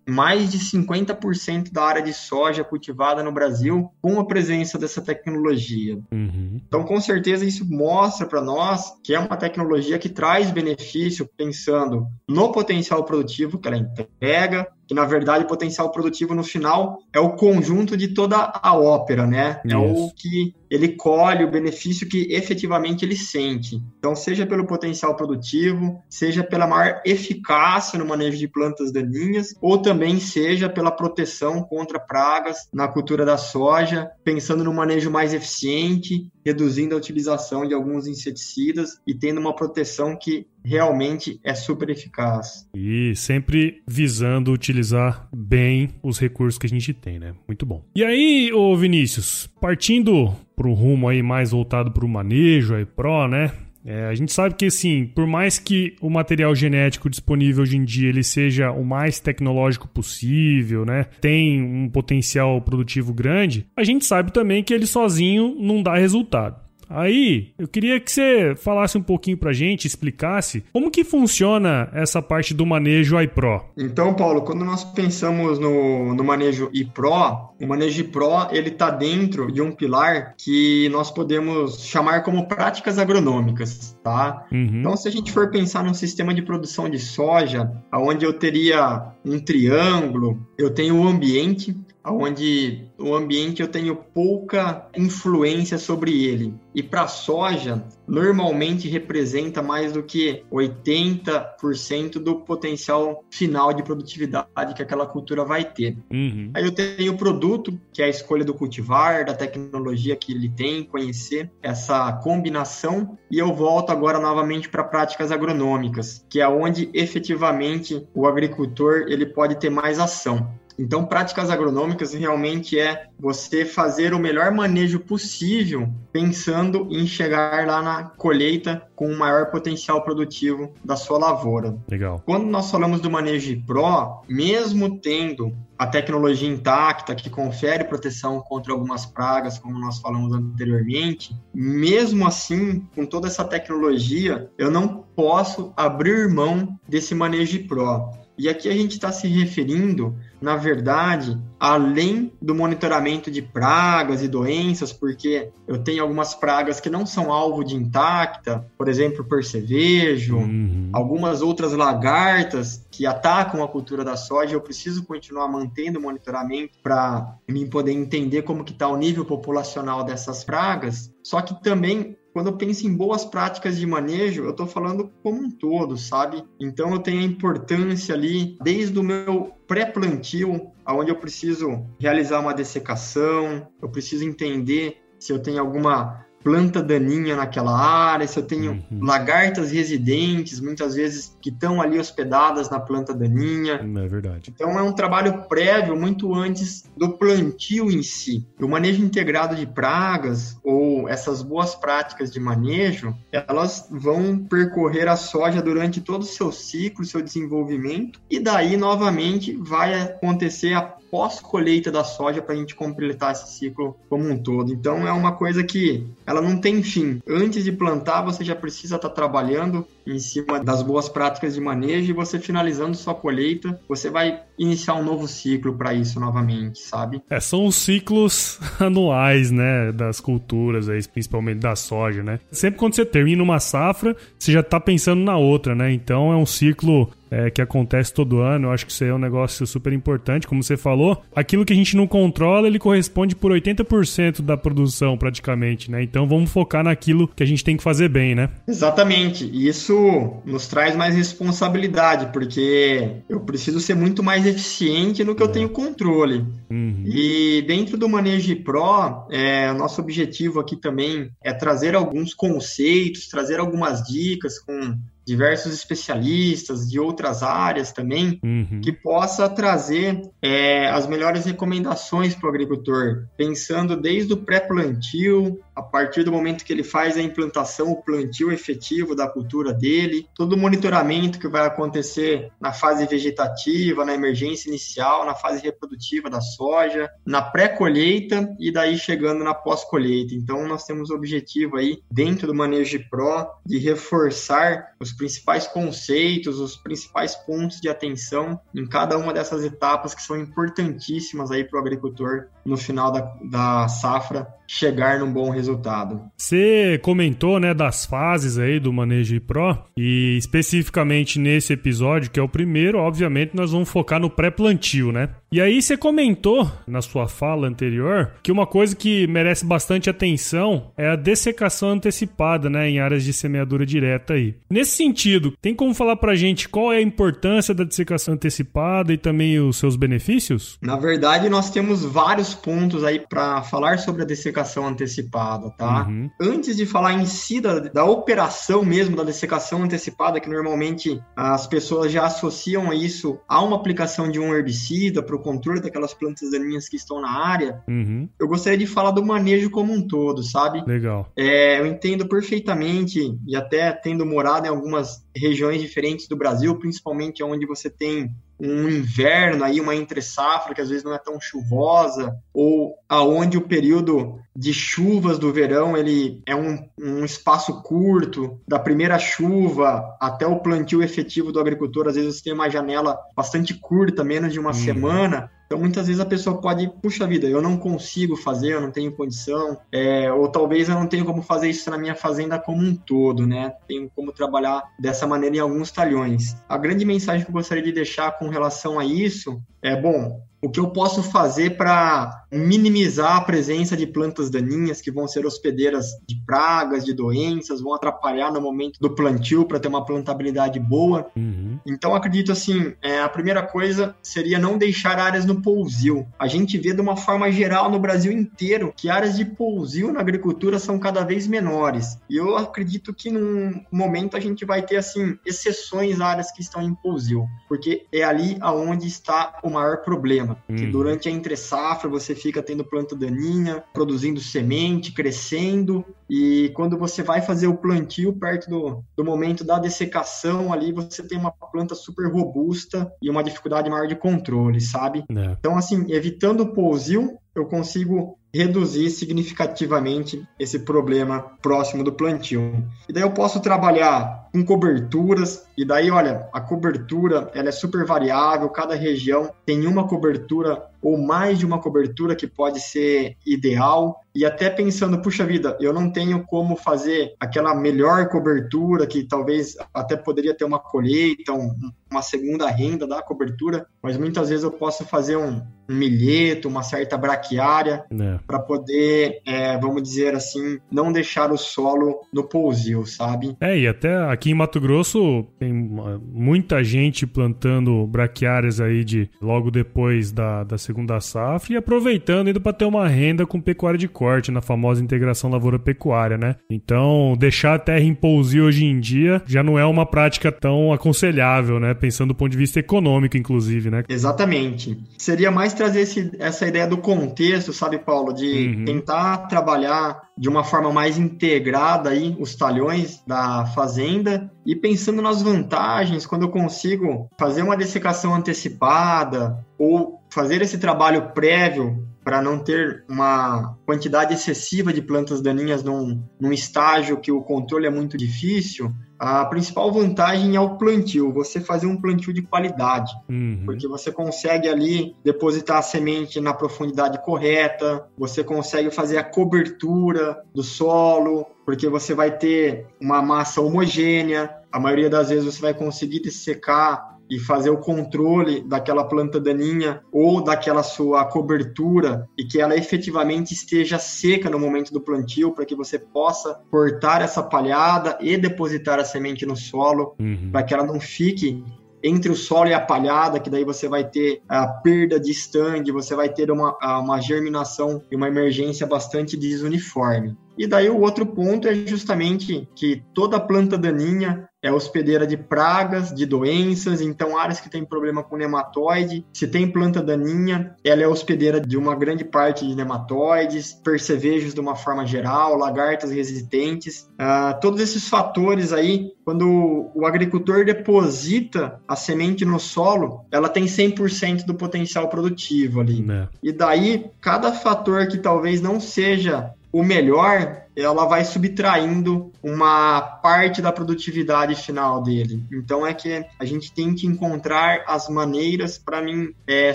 mais 0.09 0.51
de 0.51 0.59
50% 0.59 1.73
da 1.73 1.85
área 1.85 2.03
de 2.03 2.13
soja 2.13 2.65
cultivada 2.65 3.23
no 3.23 3.33
Brasil 3.33 3.91
com 4.03 4.19
a 4.19 4.27
presença 4.27 4.79
dessa 4.79 5.01
tecnologia. 5.01 5.99
Uhum. 6.11 6.61
Então, 6.67 6.85
com 6.85 7.01
certeza, 7.01 7.45
isso 7.45 7.65
mostra 7.69 8.27
para 8.27 8.41
nós 8.41 8.93
que 9.05 9.15
é 9.15 9.19
uma 9.19 9.37
tecnologia 9.37 9.99
que 9.99 10.09
traz 10.09 10.51
benefício 10.51 11.29
pensando 11.37 12.07
no 12.29 12.51
potencial 12.51 13.05
produtivo 13.05 13.59
que 13.59 13.69
ela 13.69 13.77
entrega, 13.77 14.67
que 14.89 14.95
na 14.95 15.05
verdade 15.05 15.45
o 15.45 15.49
potencial 15.49 15.93
produtivo 15.93 16.35
no 16.35 16.43
final 16.43 16.99
é 17.13 17.21
o 17.21 17.37
conjunto 17.37 17.95
de 17.95 18.09
toda 18.09 18.51
a 18.55 18.75
ópera, 18.75 19.27
né? 19.27 19.61
É 19.69 19.77
o 19.77 20.11
que 20.17 20.55
ele 20.71 20.89
colhe, 20.89 21.45
o 21.45 21.51
benefício 21.51 22.09
que 22.09 22.33
efetivamente 22.33 23.05
ele 23.05 23.17
sente. 23.17 23.83
Então, 23.99 24.15
seja 24.15 24.47
pelo 24.47 24.67
potencial 24.67 25.17
produtivo, 25.17 26.03
seja 26.09 26.45
pela 26.45 26.67
maior 26.67 27.01
eficácia 27.05 27.99
no 27.99 28.07
manejo 28.07 28.39
de 28.39 28.49
plantas 28.49 28.93
daninhas, 28.93 29.55
ou 29.61 29.79
também 29.79 30.19
seja 30.21 30.69
pela 30.69 30.91
proteção 30.91 31.63
contra 31.63 31.99
pragas 31.99 32.69
na 32.73 32.89
cultura 32.89 33.25
da 33.25 33.37
soja, 33.37 34.11
pensando 34.25 34.65
no 34.65 34.73
manejo 34.73 35.11
mais 35.11 35.33
eficiente, 35.33 36.31
reduzindo 36.49 36.95
a 36.95 36.99
utilização 36.99 37.67
de 37.67 37.75
alguns 37.75 38.07
inseticidas 38.07 38.99
e 39.07 39.15
tendo 39.15 39.39
uma 39.39 39.55
proteção 39.55 40.17
que 40.17 40.47
realmente 40.65 41.39
é 41.45 41.55
super 41.55 41.91
eficaz. 41.91 42.67
E 42.75 43.15
sempre 43.15 43.83
visando 43.87 44.51
utilizar 44.51 45.29
bem 45.35 45.91
os 46.03 46.19
recursos 46.19 46.59
que 46.59 46.67
a 46.67 46.71
gente 46.71 46.95
tem, 46.95 47.19
né? 47.19 47.35
Muito 47.47 47.67
bom. 47.67 47.85
E 47.95 48.03
aí, 48.03 48.51
ô 48.53 48.75
Vinícius, 48.77 49.49
partindo 49.61 50.35
para 50.57 50.69
o 50.69 50.75
rumo 50.75 51.07
aí 51.07 51.23
mais 51.23 51.51
voltado 51.51 51.93
para 51.93 52.05
o 52.05 52.09
manejo 52.09 52.75
aí 52.75 52.87
pro, 52.87 53.29
né? 53.29 53.53
É, 53.85 54.07
a 54.07 54.15
gente 54.15 54.33
sabe 54.33 54.55
que, 54.55 54.67
assim, 54.67 55.07
por 55.15 55.27
mais 55.27 55.59
que 55.59 55.95
o 56.01 56.11
material 56.11 56.55
genético 56.55 57.09
disponível 57.09 57.63
hoje 57.63 57.77
em 57.77 57.85
dia 57.85 58.09
ele 58.09 58.23
seja 58.23 58.71
o 58.71 58.85
mais 58.85 59.21
tecnológico 59.21 59.89
possível, 59.89 60.85
né? 60.85 61.07
Tem 61.21 61.63
um 61.63 61.89
potencial 61.89 62.61
produtivo 62.61 63.15
grande, 63.15 63.67
a 63.77 63.85
gente 63.85 64.05
sabe 64.05 64.33
também 64.33 64.63
que 64.63 64.75
ele 64.75 64.87
sozinho 64.87 65.57
não 65.59 65.83
dá 65.83 65.95
resultado. 65.95 66.68
Aí, 66.89 67.53
eu 67.59 67.69
queria 67.69 68.01
que 68.01 68.11
você 68.11 68.55
falasse 68.57 68.97
um 68.97 69.03
pouquinho 69.03 69.37
pra 69.37 69.53
gente, 69.53 69.87
explicasse 69.87 70.65
como 70.73 70.91
que 70.91 71.05
funciona 71.05 71.89
essa 71.93 72.23
parte 72.23 72.55
do 72.55 72.65
manejo 72.65 73.21
iPro. 73.21 73.65
Então, 73.77 74.15
Paulo, 74.15 74.43
quando 74.43 74.65
nós 74.65 74.85
pensamos 74.85 75.59
no, 75.59 76.15
no 76.15 76.25
manejo 76.25 76.71
iPro, 76.73 77.51
o 77.61 77.67
manejo 77.67 78.01
iPro, 78.01 78.49
ele 78.51 78.71
tá 78.71 78.91
dentro 78.91 79.53
de 79.53 79.61
um 79.61 79.73
pilar 79.73 80.35
que 80.37 80.89
nós 80.91 81.11
podemos 81.11 81.85
chamar 81.85 82.23
como 82.23 82.47
práticas 82.49 82.99
agronômicas, 82.99 83.99
tá? 84.03 84.47
Uhum. 84.51 84.81
Então, 84.81 84.97
se 84.97 85.09
a 85.09 85.11
gente 85.11 85.33
for 85.33 85.51
pensar 85.51 85.85
num 85.85 85.95
sistema 85.95 86.33
de 86.33 86.43
produção 86.43 86.89
de 86.89 86.99
soja, 86.99 87.71
onde 87.93 88.25
eu 88.25 88.33
teria 88.33 89.13
um 89.25 89.39
triângulo, 89.39 90.47
eu 90.57 90.71
tenho 90.71 90.97
o 90.97 91.07
ambiente, 91.07 91.77
onde 92.11 92.89
o 92.99 93.15
ambiente 93.15 93.63
eu 93.63 93.69
tenho 93.69 93.95
pouca 93.95 94.89
influência 94.97 95.79
sobre 95.79 96.25
ele. 96.25 96.55
E 96.75 96.83
para 96.83 97.03
a 97.03 97.09
soja, 97.09 97.85
normalmente 98.07 98.89
representa 98.89 99.63
mais 99.63 99.93
do 99.93 100.03
que 100.03 100.45
80% 100.51 102.13
do 102.19 102.37
potencial 102.37 103.25
final 103.31 103.73
de 103.73 103.83
produtividade 103.83 104.75
que 104.75 104.83
aquela 104.83 105.07
cultura 105.07 105.45
vai 105.45 105.65
ter. 105.65 105.97
Uhum. 106.11 106.51
Aí 106.55 106.65
eu 106.65 106.73
tenho 106.73 107.13
o 107.13 107.17
produto, 107.17 107.79
que 107.93 108.03
é 108.03 108.07
a 108.07 108.09
escolha 108.09 108.45
do 108.45 108.55
cultivar, 108.55 109.25
da 109.25 109.35
tecnologia 109.35 110.17
que 110.17 110.33
ele 110.33 110.49
tem, 110.49 110.85
conhecer 110.85 111.51
essa 111.63 112.13
combinação, 112.13 113.19
e 113.31 113.39
eu 113.39 113.55
volto 113.55 113.91
agora 113.91 114.19
novamente 114.19 114.69
para 114.69 114.85
práticas 114.85 115.31
agronômicas, 115.31 116.25
que 116.29 116.41
é 116.41 116.49
onde 116.49 116.91
efetivamente 116.95 118.07
o 118.15 118.27
agricultor 118.27 119.05
ele 119.09 119.27
pode 119.27 119.59
ter 119.59 119.71
mais 119.71 119.99
ação. 119.99 120.49
Então, 120.79 121.05
práticas 121.05 121.51
agronômicas 121.51 122.15
realmente 122.15 122.79
é 122.79 123.09
você 123.19 123.65
fazer 123.65 124.15
o 124.15 124.19
melhor 124.19 124.53
manejo 124.53 125.01
possível, 125.01 125.89
pensando 126.13 126.89
em 126.91 127.07
chegar 127.07 127.67
lá 127.67 127.83
na 127.83 128.05
colheita 128.05 128.83
com 128.95 129.07
o 129.07 129.19
maior 129.19 129.51
potencial 129.51 130.03
produtivo 130.03 130.73
da 130.85 130.95
sua 130.95 131.19
lavoura. 131.19 131.77
Legal. 131.91 132.23
Quando 132.25 132.47
nós 132.47 132.71
falamos 132.71 133.01
do 133.01 133.11
manejo 133.11 133.61
Pro, 133.67 134.23
mesmo 134.29 135.01
tendo 135.01 135.53
a 135.79 135.87
tecnologia 135.87 136.49
intacta 136.49 137.15
que 137.15 137.31
confere 137.31 137.85
proteção 137.85 138.41
contra 138.41 138.73
algumas 138.73 139.07
pragas, 139.07 139.59
como 139.59 139.79
nós 139.79 140.01
falamos 140.01 140.33
anteriormente, 140.33 141.35
mesmo 141.55 142.27
assim, 142.27 142.81
com 142.95 143.07
toda 143.07 143.29
essa 143.29 143.45
tecnologia, 143.45 144.51
eu 144.59 144.71
não 144.71 145.05
posso 145.15 145.73
abrir 145.77 146.29
mão 146.29 146.79
desse 146.89 147.15
manejo 147.15 147.67
Pro. 147.69 148.11
E 148.39 148.49
aqui 148.49 148.69
a 148.69 148.73
gente 148.73 148.93
está 148.93 149.11
se 149.11 149.27
referindo, 149.27 150.15
na 150.41 150.55
verdade, 150.55 151.37
além 151.59 152.33
do 152.41 152.55
monitoramento 152.55 153.33
de 153.33 153.43
pragas 153.43 154.23
e 154.23 154.29
doenças, 154.29 154.93
porque 154.93 155.51
eu 155.67 155.79
tenho 155.79 156.03
algumas 156.03 156.37
pragas 156.37 156.79
que 156.79 156.89
não 156.89 157.05
são 157.05 157.33
alvo 157.33 157.65
de 157.65 157.75
intacta, 157.75 158.65
por 158.79 158.89
exemplo, 158.89 159.25
percevejo, 159.25 160.37
uhum. 160.37 160.89
algumas 160.93 161.43
outras 161.43 161.73
lagartas 161.73 162.87
que 162.93 163.05
atacam 163.07 163.63
a 163.63 163.69
cultura 163.69 164.05
da 164.05 164.17
soja, 164.17 164.55
eu 164.55 164.61
preciso 164.61 165.05
continuar 165.05 165.49
mantendo 165.49 165.99
o 165.99 166.03
monitoramento 166.03 166.79
para 166.81 167.37
mim 167.49 167.67
poder 167.67 167.93
entender 167.93 168.43
como 168.43 168.63
que 168.63 168.73
está 168.73 168.87
o 168.87 168.97
nível 168.97 169.25
populacional 169.25 170.05
dessas 170.05 170.45
pragas. 170.45 171.13
Só 171.25 171.43
que 171.43 171.61
também 171.63 172.17
quando 172.39 172.51
eu 172.51 172.57
penso 172.57 172.87
em 172.87 172.95
boas 172.95 173.25
práticas 173.25 173.77
de 173.77 173.85
manejo, 173.85 174.45
eu 174.45 174.53
estou 174.53 174.65
falando 174.65 175.11
como 175.25 175.41
um 175.41 175.51
todo, 175.51 175.97
sabe? 175.97 176.45
Então 176.61 176.93
eu 176.93 177.01
tenho 177.01 177.19
a 177.19 177.25
importância 177.25 178.15
ali, 178.15 178.57
desde 178.63 178.97
o 178.97 179.03
meu 179.03 179.51
pré-plantio, 179.67 180.71
onde 180.87 181.11
eu 181.11 181.17
preciso 181.17 181.85
realizar 181.99 182.39
uma 182.39 182.55
dessecação, 182.55 183.67
eu 183.83 183.89
preciso 183.89 184.25
entender 184.25 185.03
se 185.19 185.33
eu 185.33 185.43
tenho 185.43 185.59
alguma 185.59 186.28
planta 186.43 186.83
daninha 186.83 187.37
naquela 187.37 187.77
área, 187.77 188.27
se 188.27 188.39
eu 188.39 188.43
tenho 188.43 188.83
uhum. 188.91 189.05
lagartas 189.05 189.71
residentes, 189.71 190.61
muitas 190.61 190.95
vezes 190.95 191.37
que 191.41 191.51
estão 191.51 191.81
ali 191.81 191.99
hospedadas 191.99 192.71
na 192.71 192.81
planta 192.81 193.13
daninha. 193.15 193.75
É 193.75 194.09
verdade. 194.09 194.53
Então 194.55 194.79
é 194.79 194.83
um 194.83 194.93
trabalho 194.93 195.45
prévio 195.49 195.97
muito 195.97 196.35
antes 196.35 196.85
do 196.97 197.11
plantio 197.11 197.91
em 197.91 198.03
si. 198.03 198.47
O 198.61 198.69
manejo 198.69 199.05
integrado 199.05 199.57
de 199.57 199.67
pragas 199.67 200.59
ou 200.63 201.09
essas 201.09 201.43
boas 201.43 201.75
práticas 201.75 202.31
de 202.31 202.41
manejo, 202.41 203.15
elas 203.33 203.89
vão 203.91 204.39
percorrer 204.39 205.09
a 205.09 205.17
soja 205.17 205.61
durante 205.61 206.01
todo 206.01 206.23
o 206.23 206.27
seu 206.27 206.53
ciclo, 206.53 207.05
seu 207.05 207.23
desenvolvimento, 207.23 208.21
e 208.31 208.39
daí 208.39 208.77
novamente 208.77 209.57
vai 209.57 210.01
acontecer 210.01 210.75
a 210.75 210.99
pós-colheita 211.11 211.91
da 211.91 212.05
soja 212.05 212.43
para 212.43 212.55
a 212.55 212.59
gente 212.59 212.75
completar 212.75 213.33
esse 213.33 213.59
ciclo 213.59 213.97
como 214.09 214.29
um 214.29 214.37
todo. 214.37 214.73
Então 214.73 215.07
é 215.07 215.13
uma 215.13 215.33
coisa 215.33 215.63
que 215.65 216.07
ela 216.27 216.41
não 216.41 216.59
tem 216.59 216.83
fim. 216.83 217.21
Antes 217.27 217.65
de 217.65 217.73
plantar, 217.73 218.23
você 218.23 218.45
já 218.45 218.55
precisa 218.55 218.97
estar 218.97 219.09
tá 219.09 219.15
trabalhando 219.15 219.87
em 220.07 220.19
cima 220.19 220.63
das 220.63 220.83
boas 220.83 221.09
práticas 221.09 221.55
de 221.55 221.61
manejo 221.61 222.11
e 222.11 222.15
você 222.15 222.39
finalizando 222.39 222.97
sua 222.97 223.15
colheita, 223.15 223.79
você 223.87 224.09
vai 224.09 224.41
iniciar 224.59 224.95
um 224.95 225.05
novo 225.05 225.29
ciclo 225.29 225.75
para 225.75 225.93
isso 225.93 226.19
novamente, 226.19 226.81
sabe? 226.81 227.23
É, 227.29 227.39
são 227.39 227.67
os 227.67 227.77
ciclos 227.77 228.59
anuais, 228.81 229.51
né, 229.51 229.93
das 229.93 230.21
culturas 230.21 230.89
aí, 230.89 231.07
principalmente 231.07 231.59
da 231.59 231.77
soja, 231.77 232.23
né? 232.23 232.41
Sempre 232.51 232.79
quando 232.79 232.95
você 232.95 233.05
termina 233.05 233.43
uma 233.43 233.61
safra, 233.61 234.17
você 234.39 234.53
já 234.53 234.61
está 234.61 234.81
pensando 234.81 235.23
na 235.23 235.37
outra, 235.37 235.75
né? 235.75 235.93
Então 235.93 236.33
é 236.33 236.37
um 236.37 236.47
ciclo 236.47 237.11
é, 237.31 237.51
que 237.51 237.61
acontece 237.61 238.13
todo 238.13 238.41
ano. 238.41 238.69
Eu 238.69 238.73
acho 238.73 238.87
que 238.87 238.93
isso 238.93 239.05
aí 239.05 239.11
é 239.11 239.15
um 239.15 239.19
negócio 239.19 239.67
super 239.67 239.93
importante. 239.93 240.47
Como 240.47 240.63
você 240.63 240.77
falou, 240.77 241.23
aquilo 241.35 241.65
que 241.65 241.73
a 241.73 241.77
gente 241.77 241.97
não 241.97 242.07
controla, 242.07 242.67
ele 242.67 242.79
corresponde 242.79 243.35
por 243.35 243.53
80% 243.53 244.43
da 244.43 244.57
produção, 244.57 245.17
praticamente, 245.17 245.91
né? 245.91 246.03
Então 246.03 246.29
vamos 246.29 246.51
focar 246.51 246.85
naquilo 246.85 247.29
que 247.29 247.43
a 247.43 247.47
gente 247.47 247.65
tem 247.65 247.77
que 247.77 247.83
fazer 247.83 248.09
bem, 248.09 248.35
né? 248.35 248.51
Exatamente. 248.67 249.45
E 249.45 249.69
isso 249.69 250.41
nos 250.45 250.67
traz 250.67 250.97
mais 250.97 251.15
responsabilidade, 251.15 252.33
porque 252.33 253.17
eu 253.29 253.41
preciso 253.41 253.81
ser 253.81 253.95
muito 253.95 254.23
mais 254.23 254.47
eficiente 254.47 255.25
no 255.25 255.35
que 255.35 255.43
é. 255.43 255.47
eu 255.47 255.53
tenho 255.53 255.69
controle. 255.69 256.45
Uhum. 256.71 257.05
E 257.07 257.63
dentro 257.67 257.97
do 257.97 258.09
Manejo 258.09 258.57
Pro, 258.63 259.27
é, 259.31 259.73
nosso 259.73 260.01
objetivo 260.01 260.61
aqui 260.61 260.77
também 260.77 261.31
é 261.43 261.53
trazer 261.53 261.95
alguns 261.95 262.35
conceitos, 262.35 263.29
trazer 263.29 263.61
algumas 263.61 264.03
dicas 264.03 264.59
com 264.59 264.97
diversos 265.29 265.75
especialistas 265.75 266.89
de 266.89 266.99
outras 266.99 267.43
áreas 267.43 267.93
também, 267.93 268.41
uhum. 268.43 268.81
que 268.83 268.91
possa 268.91 269.47
trazer 269.47 270.23
é, 270.41 270.89
as 270.89 271.07
melhores 271.07 271.45
recomendações 271.45 272.35
para 272.35 272.47
o 272.47 272.49
agricultor, 272.49 273.27
pensando 273.37 273.95
desde 273.95 274.33
o 274.33 274.39
pré-plantio, 274.39 275.61
a 275.77 275.83
partir 275.83 276.25
do 276.25 276.33
momento 276.33 276.65
que 276.65 276.73
ele 276.73 276.83
faz 276.83 277.19
a 277.19 277.23
implantação, 277.23 277.91
o 277.91 278.03
plantio 278.03 278.51
efetivo 278.51 279.15
da 279.15 279.29
cultura 279.29 279.73
dele, 279.73 280.27
todo 280.35 280.55
o 280.55 280.57
monitoramento 280.57 281.39
que 281.39 281.47
vai 281.47 281.67
acontecer 281.67 282.51
na 282.59 282.73
fase 282.73 283.07
vegetativa, 283.07 284.07
na 284.07 284.15
emergência 284.15 284.71
inicial, 284.71 285.27
na 285.27 285.35
fase 285.35 285.63
reprodutiva 285.63 286.31
da 286.31 286.41
soja, 286.41 287.11
na 287.25 287.43
pré-colheita 287.43 288.57
e 288.59 288.73
daí 288.73 288.97
chegando 288.97 289.45
na 289.45 289.53
pós-colheita. 289.53 290.35
Então 290.35 290.67
nós 290.67 290.85
temos 290.85 291.11
o 291.11 291.15
objetivo 291.15 291.77
aí 291.77 291.99
dentro 292.11 292.47
do 292.47 292.55
manejo 292.55 292.99
pro 293.11 293.29
de 293.67 293.79
reforçar 293.79 294.95
os 294.99 295.13
principais 295.19 295.67
conceitos, 295.67 296.59
os 296.59 296.77
principais 296.77 297.35
pontos 297.35 297.81
de 297.81 297.89
atenção 297.89 298.59
em 298.75 298.87
cada 298.87 299.19
uma 299.19 299.35
dessas 299.35 299.65
etapas 299.65 300.15
que 300.15 300.23
são 300.23 300.39
importantíssimas 300.39 301.51
aí 301.51 301.65
para 301.65 301.79
o 301.79 301.81
agricultor 301.81 302.47
no 302.65 302.77
final 302.77 303.11
da, 303.11 303.33
da 303.43 303.89
safra 303.89 304.47
chegar 304.69 305.19
num 305.19 305.33
bom 305.33 305.49
resultado. 305.49 306.21
Você 306.37 307.01
comentou, 307.03 307.59
né, 307.59 307.73
das 307.73 308.05
fases 308.05 308.59
aí 308.59 308.79
do 308.79 308.93
Manejo 308.93 309.41
Pro 309.41 309.79
e 309.97 310.37
especificamente 310.37 311.39
nesse 311.39 311.73
episódio, 311.73 312.31
que 312.31 312.39
é 312.39 312.43
o 312.43 312.49
primeiro, 312.49 312.99
obviamente 312.99 313.57
nós 313.57 313.73
vamos 313.73 313.89
focar 313.89 314.21
no 314.21 314.29
pré-plantio, 314.29 315.11
né? 315.11 315.31
E 315.51 315.63
aí 315.63 315.81
você 315.81 315.97
comentou 315.97 316.71
na 316.87 317.01
sua 317.01 317.27
fala 317.27 317.67
anterior 317.67 318.33
que 318.43 318.53
uma 318.53 318.67
coisa 318.67 318.95
que 318.95 319.27
merece 319.27 319.65
bastante 319.65 320.11
atenção 320.11 320.93
é 320.99 321.09
a 321.09 321.17
dessecação 321.17 321.93
antecipada, 321.93 322.69
né, 322.69 322.91
em 322.91 323.01
áreas 323.01 323.25
de 323.25 323.33
semeadura 323.33 323.87
direta 323.87 324.35
aí. 324.35 324.55
Nesse 324.71 324.93
sentido, 325.09 325.53
tem 325.61 325.75
como 325.75 325.95
falar 325.95 326.17
pra 326.17 326.35
gente 326.35 326.69
qual 326.69 326.93
é 326.93 326.99
a 326.99 327.03
importância 327.03 327.75
da 327.75 327.85
dessecação 327.85 328.35
antecipada 328.35 329.13
e 329.13 329.19
também 329.19 329.59
os 329.59 329.77
seus 329.77 329.97
benefícios? 329.97 330.79
Na 330.83 330.97
verdade, 330.97 331.49
nós 331.49 331.71
temos 331.71 332.05
vários 332.05 332.55
pontos 332.55 333.05
aí 333.05 333.19
para 333.19 333.63
falar 333.63 333.99
sobre 333.99 334.23
a 334.23 334.27
dessecação 334.27 334.87
antecipada, 334.87 335.71
tá? 335.71 336.07
Uhum. 336.07 336.31
Antes 336.41 336.77
de 336.77 336.87
falar 336.87 337.15
em 337.15 337.25
si 337.25 337.61
da, 337.61 337.79
da 337.79 338.05
operação 338.05 338.85
mesmo 338.85 339.17
da 339.17 339.25
dessecação 339.25 339.83
antecipada, 339.83 340.41
que 340.41 340.49
normalmente 340.49 341.21
as 341.35 341.67
pessoas 341.67 342.13
já 342.13 342.27
associam 342.27 342.93
isso 342.93 343.39
a 343.49 343.63
uma 343.63 343.77
aplicação 343.77 344.31
de 344.31 344.39
um 344.39 344.55
herbicida 344.55 345.23
para 345.23 345.37
o 345.37 345.41
controle 345.41 345.81
daquelas 345.81 346.15
plantas 346.15 346.51
daninhas 346.51 346.89
que 346.89 346.97
estão 346.97 347.21
na 347.21 347.31
área, 347.31 347.83
uhum. 347.89 348.29
eu 348.39 348.47
gostaria 348.47 348.79
de 348.79 348.87
falar 348.87 349.11
do 349.11 349.25
manejo 349.25 349.71
como 349.71 349.93
um 349.93 350.07
todo, 350.07 350.43
sabe? 350.43 350.83
Legal. 350.87 351.31
É, 351.37 351.81
eu 351.81 351.87
entendo 351.87 352.29
perfeitamente 352.29 353.39
e 353.47 353.57
até 353.57 353.93
tendo 353.93 354.27
morado 354.27 354.67
em 354.67 354.71
algumas 354.89 355.23
regiões 355.37 355.81
diferentes 355.81 356.27
do 356.27 356.37
Brasil, 356.37 356.75
principalmente 356.77 357.43
onde 357.43 357.67
você 357.67 357.91
tem 357.91 358.31
um 358.59 358.89
inverno 358.89 359.63
aí, 359.63 359.81
uma 359.81 359.95
entre 359.95 360.21
safra 360.21 360.75
que 360.75 360.81
às 360.81 360.89
vezes 360.89 361.05
não 361.05 361.15
é 361.15 361.19
tão 361.19 361.41
chuvosa, 361.41 362.37
ou 362.53 362.97
aonde 363.09 363.57
o 363.57 363.69
período 363.69 364.41
de 364.57 364.73
chuvas 364.73 365.39
do 365.39 365.53
verão 365.53 365.97
ele 365.97 366.43
é 366.45 366.57
um, 366.57 366.89
um 366.99 367.25
espaço 367.25 367.83
curto, 367.83 368.59
da 368.67 368.79
primeira 368.79 369.17
chuva 369.19 370.17
até 370.21 370.45
o 370.45 370.59
plantio 370.59 371.03
efetivo 371.03 371.53
do 371.53 371.61
agricultor, 371.61 372.09
às 372.09 372.17
vezes 372.17 372.37
você 372.37 372.45
tem 372.45 372.53
uma 372.53 372.69
janela 372.69 373.17
bastante 373.37 373.75
curta, 373.75 374.25
menos 374.25 374.53
de 374.53 374.59
uma 374.59 374.71
uhum. 374.71 374.75
semana, 374.75 375.51
então, 375.69 375.79
muitas 375.79 376.07
vezes 376.07 376.19
a 376.19 376.25
pessoa 376.25 376.63
pode, 376.63 376.89
puxa 377.03 377.27
vida, 377.27 377.47
eu 377.47 377.61
não 377.61 377.77
consigo 377.77 378.37
fazer, 378.37 378.73
eu 378.73 378.81
não 378.81 378.91
tenho 378.91 379.13
condição, 379.13 379.79
é, 379.93 380.33
ou 380.33 380.49
talvez 380.49 380.89
eu 380.89 380.95
não 380.95 381.07
tenho 381.07 381.27
como 381.27 381.43
fazer 381.43 381.69
isso 381.69 381.91
na 381.91 381.99
minha 381.99 382.15
fazenda 382.15 382.59
como 382.59 382.83
um 382.83 382.97
todo, 382.97 383.47
né? 383.47 383.75
Tenho 383.87 384.11
como 384.17 384.33
trabalhar 384.33 384.83
dessa 384.99 385.27
maneira 385.27 385.57
em 385.57 385.59
alguns 385.59 385.93
talhões. 385.93 386.57
A 386.67 386.79
grande 386.79 387.05
mensagem 387.05 387.45
que 387.45 387.51
eu 387.51 387.53
gostaria 387.53 387.83
de 387.83 387.93
deixar 387.93 388.39
com 388.39 388.49
relação 388.49 388.99
a 388.99 389.05
isso 389.05 389.61
é, 389.83 389.95
bom, 389.95 390.41
o 390.61 390.69
que 390.69 390.81
eu 390.81 390.91
posso 390.91 391.23
fazer 391.23 391.77
para 391.77 392.45
minimizar 392.51 393.37
a 393.37 393.41
presença 393.41 393.97
de 393.97 394.07
plantas 394.07 394.51
daninhas 394.51 395.01
que 395.01 395.11
vão 395.11 395.29
ser 395.29 395.45
hospedeiras 395.47 396.07
de 396.27 396.37
pragas, 396.47 397.05
de 397.05 397.13
doenças, 397.13 397.81
vão 397.81 397.95
atrapalhar 397.95 398.51
no 398.51 398.61
momento 398.61 398.99
do 398.99 399.15
plantio 399.15 399.65
para 399.67 399.79
ter 399.79 399.89
uma 399.89 400.05
plantabilidade 400.05 400.81
boa. 400.81 401.31
Uhum. 401.37 401.79
Então, 401.87 402.15
acredito 402.15 402.51
assim, 402.51 402.95
é, 403.03 403.21
a 403.21 403.29
primeira 403.29 403.63
coisa 403.63 404.17
seria 404.23 404.59
não 404.59 404.79
deixar 404.79 405.19
áreas 405.19 405.45
no 405.45 405.61
pousio. 405.61 406.27
A 406.39 406.47
gente 406.47 406.79
vê 406.79 406.93
de 406.93 407.01
uma 407.01 407.17
forma 407.17 407.51
geral 407.53 407.91
no 407.91 407.99
Brasil 407.99 408.33
inteiro 408.33 408.93
que 408.97 409.11
áreas 409.11 409.37
de 409.37 409.45
pousio 409.45 410.13
na 410.13 410.21
agricultura 410.21 410.79
são 410.79 410.99
cada 410.99 411.25
vez 411.25 411.47
menores. 411.47 412.19
E 412.29 412.37
eu 412.37 412.57
acredito 412.57 413.13
que 413.13 413.31
num 413.31 413.83
momento 413.93 414.37
a 414.37 414.41
gente 414.41 414.65
vai 414.65 414.83
ter 414.83 414.97
assim 414.97 415.39
exceções 415.45 416.21
áreas 416.21 416.51
que 416.51 416.63
estão 416.63 416.83
em 416.83 416.95
pousio, 416.95 417.47
porque 417.69 418.07
é 418.13 418.23
ali 418.25 418.57
aonde 418.61 419.07
está 419.07 419.59
o 419.63 419.71
maior 419.71 419.99
problema. 419.99 420.48
Uhum. 420.69 420.77
Que 420.77 420.87
durante 420.87 421.29
a 421.29 421.33
entre 421.33 421.57
safra 421.57 422.09
você 422.09 422.35
fica 422.35 422.63
tendo 422.63 422.85
planta 422.85 423.17
daninha, 423.17 423.83
produzindo 423.93 424.41
semente, 424.41 425.13
crescendo, 425.13 426.05
e 426.29 426.71
quando 426.75 426.99
você 426.99 427.23
vai 427.23 427.41
fazer 427.41 427.67
o 427.67 427.77
plantio 427.77 428.33
perto 428.33 428.69
do, 428.69 429.05
do 429.17 429.25
momento 429.25 429.65
da 429.65 429.79
dessecação 429.79 430.73
ali, 430.73 430.93
você 430.93 431.23
tem 431.23 431.39
uma 431.39 431.51
planta 431.51 431.95
super 431.95 432.31
robusta 432.31 433.11
e 433.21 433.31
uma 433.31 433.43
dificuldade 433.43 433.89
maior 433.89 434.07
de 434.07 434.17
controle, 434.17 434.81
sabe? 434.81 435.25
É. 435.31 435.57
Então, 435.59 435.77
assim, 435.77 436.07
evitando 436.13 436.61
o 436.61 436.73
pousio, 436.73 437.39
eu 437.55 437.67
consigo 437.67 438.38
reduzir 438.55 439.11
significativamente 439.11 440.47
esse 440.59 440.81
problema 440.81 441.41
próximo 441.63 442.03
do 442.03 442.13
plantio. 442.13 442.85
E 443.09 443.13
daí 443.13 443.23
eu 443.23 443.31
posso 443.31 443.61
trabalhar 443.61 444.49
com 444.53 444.65
coberturas, 444.65 445.67
e 445.77 445.85
daí, 445.85 446.11
olha, 446.11 446.49
a 446.53 446.61
cobertura 446.61 447.51
ela 447.55 447.69
é 447.69 447.73
super 447.73 448.05
variável, 448.05 448.69
cada 448.71 448.95
região 448.95 449.51
tem 449.67 449.87
uma 449.87 450.09
cobertura 450.09 450.83
ou 451.03 451.19
mais 451.19 451.59
de 451.59 451.67
uma 451.67 451.81
cobertura 451.81 452.35
que 452.35 452.47
pode 452.47 452.81
ser 452.81 453.37
ideal. 453.47 454.21
E 454.35 454.45
até 454.45 454.71
pensando, 454.71 455.21
puxa 455.21 455.45
vida, 455.45 455.77
eu 455.81 455.93
não 455.93 456.11
tenho 456.13 456.45
como 456.45 456.77
fazer 456.77 457.35
aquela 457.41 457.75
melhor 457.75 458.29
cobertura 458.29 459.07
que 459.07 459.25
talvez 459.25 459.77
até 459.93 460.17
poderia 460.17 460.55
ter 460.55 460.65
uma 460.65 460.79
colheita, 460.79 461.53
um, 461.53 461.75
uma 462.11 462.23
segunda 462.23 462.69
renda 462.71 463.07
da 463.07 463.23
cobertura, 463.23 463.87
mas 464.03 464.17
muitas 464.17 464.49
vezes 464.49 464.65
eu 464.65 464.71
posso 464.71 465.05
fazer 465.05 465.37
um, 465.37 465.61
um 465.89 465.95
milheto, 465.95 466.69
uma 466.69 466.83
certa 466.83 467.17
braquiária, 467.17 468.05
é. 468.11 468.39
para 468.47 468.59
poder, 468.61 469.41
é, 469.47 469.77
vamos 469.79 470.03
dizer 470.03 470.35
assim, 470.35 470.79
não 470.91 471.13
deixar 471.13 471.51
o 471.51 471.57
solo 471.57 472.21
no 472.33 472.45
pousio, 472.45 473.07
sabe? 473.07 473.57
É, 473.61 473.79
e 473.79 473.89
até 473.89 474.17
aqui 474.31 474.51
em 474.51 474.55
Mato 474.55 474.81
Grosso 474.81 475.45
tem 475.59 475.73
muita 475.73 476.85
gente 476.85 477.27
plantando 477.27 478.07
braquiárias 478.07 478.81
aí 478.81 479.05
de 479.05 479.29
logo 479.41 479.71
depois 479.71 480.31
da, 480.31 480.65
da 480.65 480.79
segunda 480.89 481.21
safra 481.21 481.75
e 481.75 481.77
aproveitando 481.77 482.49
indo 482.49 482.61
para 482.61 482.73
ter 482.73 482.87
uma 482.87 483.07
renda 483.07 483.45
com 483.45 483.61
pecuária 483.61 483.99
de 483.99 484.09
corte, 484.09 484.51
na 484.51 484.63
famosa 484.63 485.05
integração 485.05 485.51
lavoura-pecuária, 485.51 486.39
né? 486.39 486.57
Então, 486.71 487.37
deixar 487.39 487.75
a 487.75 487.79
terra 487.79 488.01
em 488.01 488.15
pousio 488.15 488.65
hoje 488.65 488.87
em 488.87 488.99
dia 488.99 489.43
já 489.47 489.63
não 489.63 489.79
é 489.79 489.85
uma 489.85 490.07
prática 490.07 490.51
tão 490.51 490.91
aconselhável, 490.91 491.79
né? 491.79 491.93
Pensando 491.93 492.29
do 492.29 492.35
ponto 492.35 492.51
de 492.51 492.57
vista 492.57 492.81
econômico, 492.81 493.37
inclusive, 493.37 493.91
né? 493.91 494.03
Exatamente. 494.09 494.99
Seria 495.19 495.51
mais 495.51 495.75
trazer 495.75 496.01
esse, 496.01 496.31
essa 496.39 496.67
ideia 496.67 496.87
do 496.87 496.97
contexto, 496.97 497.73
sabe, 497.73 497.99
Paulo? 497.99 498.33
De 498.33 498.77
uhum. 498.79 498.85
tentar 498.87 499.49
trabalhar 499.49 500.23
de 500.39 500.49
uma 500.49 500.65
forma 500.65 500.91
mais 500.93 501.19
integrada 501.19 502.11
aí 502.11 502.35
os 502.39 502.55
talhões 502.55 503.23
da 503.27 503.67
fazenda 503.75 504.51
e 504.65 504.77
pensando 504.77 505.21
nas 505.21 505.43
vantagens 505.43 506.25
quando 506.25 506.43
eu 506.43 506.49
consigo 506.49 507.29
fazer 507.39 507.63
uma 507.63 507.77
dessecação 507.77 508.35
antecipada 508.35 509.59
ou 509.79 510.21
fazer 510.31 510.61
esse 510.61 510.79
trabalho 510.79 511.33
prévio 511.33 512.07
para 512.25 512.43
não 512.43 512.59
ter 512.59 513.05
uma 513.09 513.79
quantidade 513.87 514.35
excessiva 514.35 514.93
de 514.93 515.01
plantas 515.01 515.41
daninhas 515.41 515.83
num, 515.83 516.23
num 516.39 516.53
estágio 516.53 517.17
que 517.17 517.33
o 517.33 517.41
controle 517.41 517.87
é 517.87 517.91
muito 517.91 518.19
difícil, 518.19 518.93
a 519.19 519.45
principal 519.47 519.91
vantagem 519.91 520.55
é 520.55 520.61
o 520.61 520.77
plantio, 520.77 521.33
você 521.33 521.61
fazer 521.61 521.87
um 521.87 522.01
plantio 522.01 522.33
de 522.33 522.43
qualidade, 522.43 523.13
uhum. 523.29 523.63
porque 523.65 523.89
você 523.89 524.13
consegue 524.13 524.69
ali 524.69 525.17
depositar 525.25 525.79
a 525.79 525.83
semente 525.83 526.41
na 526.41 526.55
profundidade 526.55 527.21
correta, 527.25 528.07
você 528.17 528.45
consegue 528.45 528.91
fazer 528.91 529.19
a 529.19 529.25
cobertura 529.25 530.41
do 530.55 530.63
solo, 530.63 531.47
porque 531.65 531.89
você 531.89 532.15
vai 532.15 532.37
ter 532.37 532.87
uma 533.01 533.21
massa 533.21 533.61
homogênea, 533.61 534.55
a 534.71 534.79
maioria 534.79 535.11
das 535.11 535.31
vezes 535.31 535.45
você 535.45 535.61
vai 535.61 535.75
conseguir 535.75 536.21
dessecar 536.21 537.18
e 537.31 537.39
fazer 537.39 537.71
o 537.71 537.79
controle 537.79 538.63
daquela 538.63 539.05
planta 539.05 539.41
daninha 539.41 540.03
ou 540.13 540.43
daquela 540.43 540.83
sua 540.83 541.25
cobertura 541.25 542.29
e 542.37 542.45
que 542.45 542.61
ela 542.61 542.77
efetivamente 542.77 543.53
esteja 543.53 543.99
seca 543.99 544.49
no 544.49 544.59
momento 544.59 544.93
do 544.93 545.01
plantio 545.01 545.53
para 545.53 545.65
que 545.65 545.75
você 545.75 545.99
possa 545.99 546.61
cortar 546.71 547.23
essa 547.23 547.43
palhada 547.43 548.19
e 548.21 548.37
depositar 548.37 548.99
a 548.99 549.05
semente 549.05 549.45
no 549.45 549.57
solo 549.57 550.15
uhum. 550.19 550.51
para 550.51 550.63
que 550.63 550.75
ela 550.75 550.85
não 550.85 551.01
fique 551.01 551.63
entre 552.03 552.31
o 552.31 552.37
solo 552.37 552.69
e 552.69 552.75
a 552.75 552.81
palhada, 552.81 553.41
que 553.41 553.51
daí 553.51 553.65
você 553.65 553.89
vai 553.89 554.05
ter 554.05 554.41
a 554.49 554.67
perda 554.67 555.19
de 555.19 555.33
stand, 555.33 555.85
você 555.93 556.15
vai 556.15 556.29
ter 556.29 556.51
uma, 556.51 556.77
uma 557.01 557.21
germinação 557.21 558.03
e 558.11 558.17
uma 558.17 558.29
emergência 558.29 558.87
bastante 558.87 559.37
desuniforme. 559.37 560.37
E 560.59 560.67
daí 560.67 560.91
o 560.91 561.01
outro 561.01 561.25
ponto 561.25 561.69
é 561.69 561.75
justamente 561.75 562.69
que 562.75 563.03
toda 563.15 563.39
planta 563.39 563.79
daninha 563.79 564.49
é 564.63 564.73
hospedeira 564.73 565.27
de 565.27 565.37
pragas, 565.37 566.13
de 566.13 566.27
doenças, 566.27 567.01
então 567.01 567.39
áreas 567.39 567.61
que 567.61 567.71
têm 567.71 567.85
problema 567.85 568.25
com 568.25 568.37
nematóide, 568.37 569.25
se 569.33 569.47
tem 569.47 569.71
planta 569.71 570.03
daninha, 570.03 570.75
ela 570.85 571.03
é 571.03 571.07
hospedeira 571.07 571.61
de 571.61 571.77
uma 571.77 571.95
grande 571.95 572.25
parte 572.25 572.67
de 572.67 572.75
nematóides, 572.75 573.73
percevejos 573.73 574.55
de 574.55 574.61
uma 574.61 574.75
forma 574.75 575.07
geral, 575.07 575.57
lagartas 575.57 576.11
resistentes. 576.11 577.09
Uh, 577.13 577.59
todos 577.61 577.81
esses 577.81 578.09
fatores 578.09 578.73
aí, 578.73 579.13
quando 579.25 579.93
o 579.95 580.05
agricultor 580.05 580.65
deposita 580.65 581.81
a 581.87 581.95
semente 581.95 582.45
no 582.45 582.59
solo, 582.59 583.25
ela 583.31 583.49
tem 583.49 583.67
100% 583.67 584.45
do 584.45 584.55
potencial 584.55 585.09
produtivo 585.09 585.81
ali. 585.81 586.05
É. 586.11 586.29
E 586.43 586.53
daí, 586.53 587.11
cada 587.21 587.53
fator 587.53 588.09
que 588.09 588.19
talvez 588.19 588.61
não 588.61 588.81
seja 588.81 589.55
o 589.73 589.83
melhor, 589.83 590.63
ela 590.75 591.07
vai 591.07 591.25
subtraindo 591.25 592.33
uma 592.43 593.01
parte 593.01 593.61
da 593.61 593.73
produtividade 593.73 594.55
final 594.55 595.03
dele. 595.03 595.43
Então 595.53 595.87
é 595.87 595.93
que 595.93 596.25
a 596.39 596.45
gente 596.45 596.73
tem 596.73 596.95
que 596.95 597.07
encontrar 597.07 597.85
as 597.87 598.09
maneiras 598.09 598.79
para 598.79 599.03
mim 599.03 599.33
é, 599.47 599.75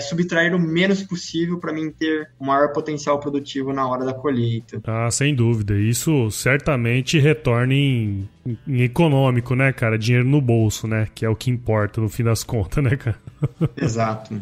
subtrair 0.00 0.54
o 0.54 0.58
menos 0.58 1.02
possível 1.02 1.58
para 1.58 1.72
mim 1.72 1.90
ter 1.90 2.30
o 2.38 2.44
maior 2.44 2.72
potencial 2.72 3.20
produtivo 3.20 3.72
na 3.72 3.86
hora 3.86 4.04
da 4.04 4.14
colheita. 4.14 4.80
Ah, 4.84 5.10
sem 5.10 5.34
dúvida. 5.34 5.74
Isso 5.78 6.30
certamente 6.30 7.18
retorna 7.18 7.74
em, 7.74 8.28
em 8.66 8.82
econômico, 8.82 9.54
né, 9.54 9.72
cara? 9.72 9.98
Dinheiro 9.98 10.26
no 10.26 10.40
bolso, 10.40 10.86
né? 10.86 11.08
Que 11.14 11.24
é 11.24 11.28
o 11.28 11.36
que 11.36 11.50
importa 11.50 12.00
no 12.00 12.08
fim 12.08 12.24
das 12.24 12.42
contas, 12.42 12.82
né, 12.82 12.96
cara? 12.96 13.18
Exato. 13.76 14.34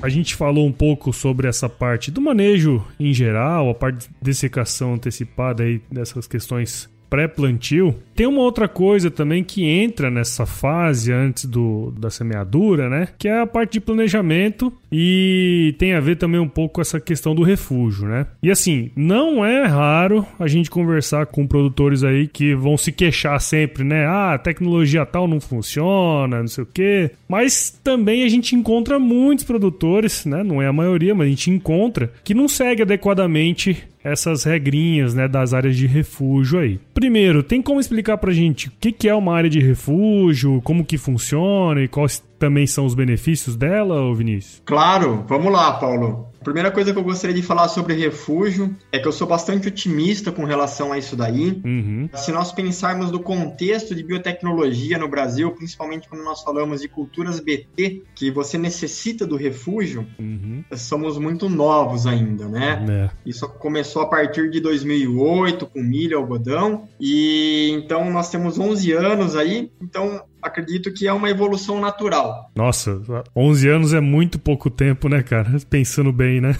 A 0.00 0.08
gente 0.08 0.36
falou 0.36 0.64
um 0.66 0.72
pouco 0.72 1.12
sobre 1.12 1.48
essa 1.48 1.68
parte 1.68 2.10
do 2.10 2.20
manejo 2.20 2.84
em 3.00 3.12
geral, 3.12 3.68
a 3.68 3.74
parte 3.74 4.08
de 4.08 4.14
dessecação 4.22 4.94
antecipada 4.94 5.64
aí 5.64 5.80
dessas 5.90 6.26
questões 6.26 6.88
pré-plantio. 7.10 7.96
Tem 8.18 8.26
uma 8.26 8.40
outra 8.40 8.66
coisa 8.66 9.12
também 9.12 9.44
que 9.44 9.64
entra 9.64 10.10
nessa 10.10 10.44
fase 10.44 11.12
antes 11.12 11.44
do, 11.44 11.92
da 11.96 12.10
semeadura, 12.10 12.90
né? 12.90 13.06
Que 13.16 13.28
é 13.28 13.42
a 13.42 13.46
parte 13.46 13.74
de 13.74 13.80
planejamento 13.80 14.72
e 14.90 15.72
tem 15.78 15.94
a 15.94 16.00
ver 16.00 16.16
também 16.16 16.40
um 16.40 16.48
pouco 16.48 16.74
com 16.74 16.80
essa 16.80 16.98
questão 16.98 17.32
do 17.32 17.44
refúgio, 17.44 18.08
né? 18.08 18.26
E 18.42 18.50
assim, 18.50 18.90
não 18.96 19.44
é 19.44 19.66
raro 19.66 20.26
a 20.36 20.48
gente 20.48 20.68
conversar 20.68 21.26
com 21.26 21.46
produtores 21.46 22.02
aí 22.02 22.26
que 22.26 22.56
vão 22.56 22.76
se 22.76 22.90
queixar 22.90 23.40
sempre, 23.40 23.84
né? 23.84 24.04
Ah, 24.04 24.34
a 24.34 24.38
tecnologia 24.38 25.06
tal 25.06 25.28
não 25.28 25.40
funciona, 25.40 26.40
não 26.40 26.48
sei 26.48 26.64
o 26.64 26.68
quê. 26.74 27.12
Mas 27.28 27.70
também 27.84 28.24
a 28.24 28.28
gente 28.28 28.56
encontra 28.56 28.98
muitos 28.98 29.44
produtores, 29.44 30.24
né? 30.24 30.42
Não 30.42 30.60
é 30.60 30.66
a 30.66 30.72
maioria, 30.72 31.14
mas 31.14 31.28
a 31.28 31.30
gente 31.30 31.50
encontra 31.52 32.12
que 32.24 32.34
não 32.34 32.48
segue 32.48 32.82
adequadamente 32.82 33.86
essas 34.02 34.44
regrinhas 34.44 35.14
né, 35.14 35.28
das 35.28 35.52
áreas 35.52 35.76
de 35.76 35.86
refúgio 35.86 36.58
aí. 36.58 36.80
Primeiro, 36.94 37.42
tem 37.42 37.60
como 37.60 37.80
explicar 37.80 38.07
pra 38.16 38.32
gente 38.32 38.68
o 38.68 38.72
que, 38.78 39.08
é 39.08 39.14
uma 39.14 39.34
área 39.34 39.50
de 39.50 39.60
refúgio, 39.60 40.60
como 40.62 40.84
que 40.84 40.96
funciona 40.96 41.82
e 41.82 41.88
quais 41.88 42.22
também 42.38 42.66
são 42.66 42.86
os 42.86 42.94
benefícios 42.94 43.56
dela, 43.56 44.14
Vinícius? 44.14 44.62
Claro, 44.64 45.24
vamos 45.28 45.52
lá, 45.52 45.72
Paulo. 45.74 46.28
Primeira 46.48 46.70
coisa 46.70 46.94
que 46.94 46.98
eu 46.98 47.04
gostaria 47.04 47.36
de 47.36 47.42
falar 47.42 47.68
sobre 47.68 47.92
refúgio 47.92 48.74
é 48.90 48.98
que 48.98 49.06
eu 49.06 49.12
sou 49.12 49.26
bastante 49.26 49.68
otimista 49.68 50.32
com 50.32 50.44
relação 50.44 50.94
a 50.94 50.98
isso 50.98 51.14
daí. 51.14 51.60
Uhum. 51.62 52.08
Se 52.14 52.32
nós 52.32 52.52
pensarmos 52.52 53.10
no 53.10 53.20
contexto 53.20 53.94
de 53.94 54.02
biotecnologia 54.02 54.96
no 54.96 55.06
Brasil, 55.08 55.50
principalmente 55.50 56.08
quando 56.08 56.24
nós 56.24 56.42
falamos 56.42 56.80
de 56.80 56.88
culturas 56.88 57.38
BT, 57.38 58.02
que 58.14 58.30
você 58.30 58.56
necessita 58.56 59.26
do 59.26 59.36
refúgio, 59.36 60.06
uhum. 60.18 60.64
somos 60.74 61.18
muito 61.18 61.50
novos 61.50 62.06
ainda, 62.06 62.48
né? 62.48 62.82
É. 62.88 63.28
Isso 63.28 63.46
começou 63.46 64.00
a 64.00 64.06
partir 64.06 64.50
de 64.50 64.58
2008 64.58 65.66
com 65.66 65.82
milho, 65.82 66.16
algodão, 66.16 66.88
e 66.98 67.70
então 67.72 68.10
nós 68.10 68.30
temos 68.30 68.58
11 68.58 68.90
anos 68.92 69.36
aí, 69.36 69.70
então 69.82 70.22
acredito 70.42 70.92
que 70.92 71.06
é 71.06 71.12
uma 71.12 71.30
evolução 71.30 71.80
natural. 71.80 72.50
Nossa, 72.54 73.00
11 73.34 73.68
anos 73.68 73.94
é 73.94 74.00
muito 74.00 74.38
pouco 74.38 74.70
tempo, 74.70 75.08
né, 75.08 75.22
cara? 75.22 75.56
Pensando 75.68 76.12
bem, 76.12 76.37
né? 76.40 76.56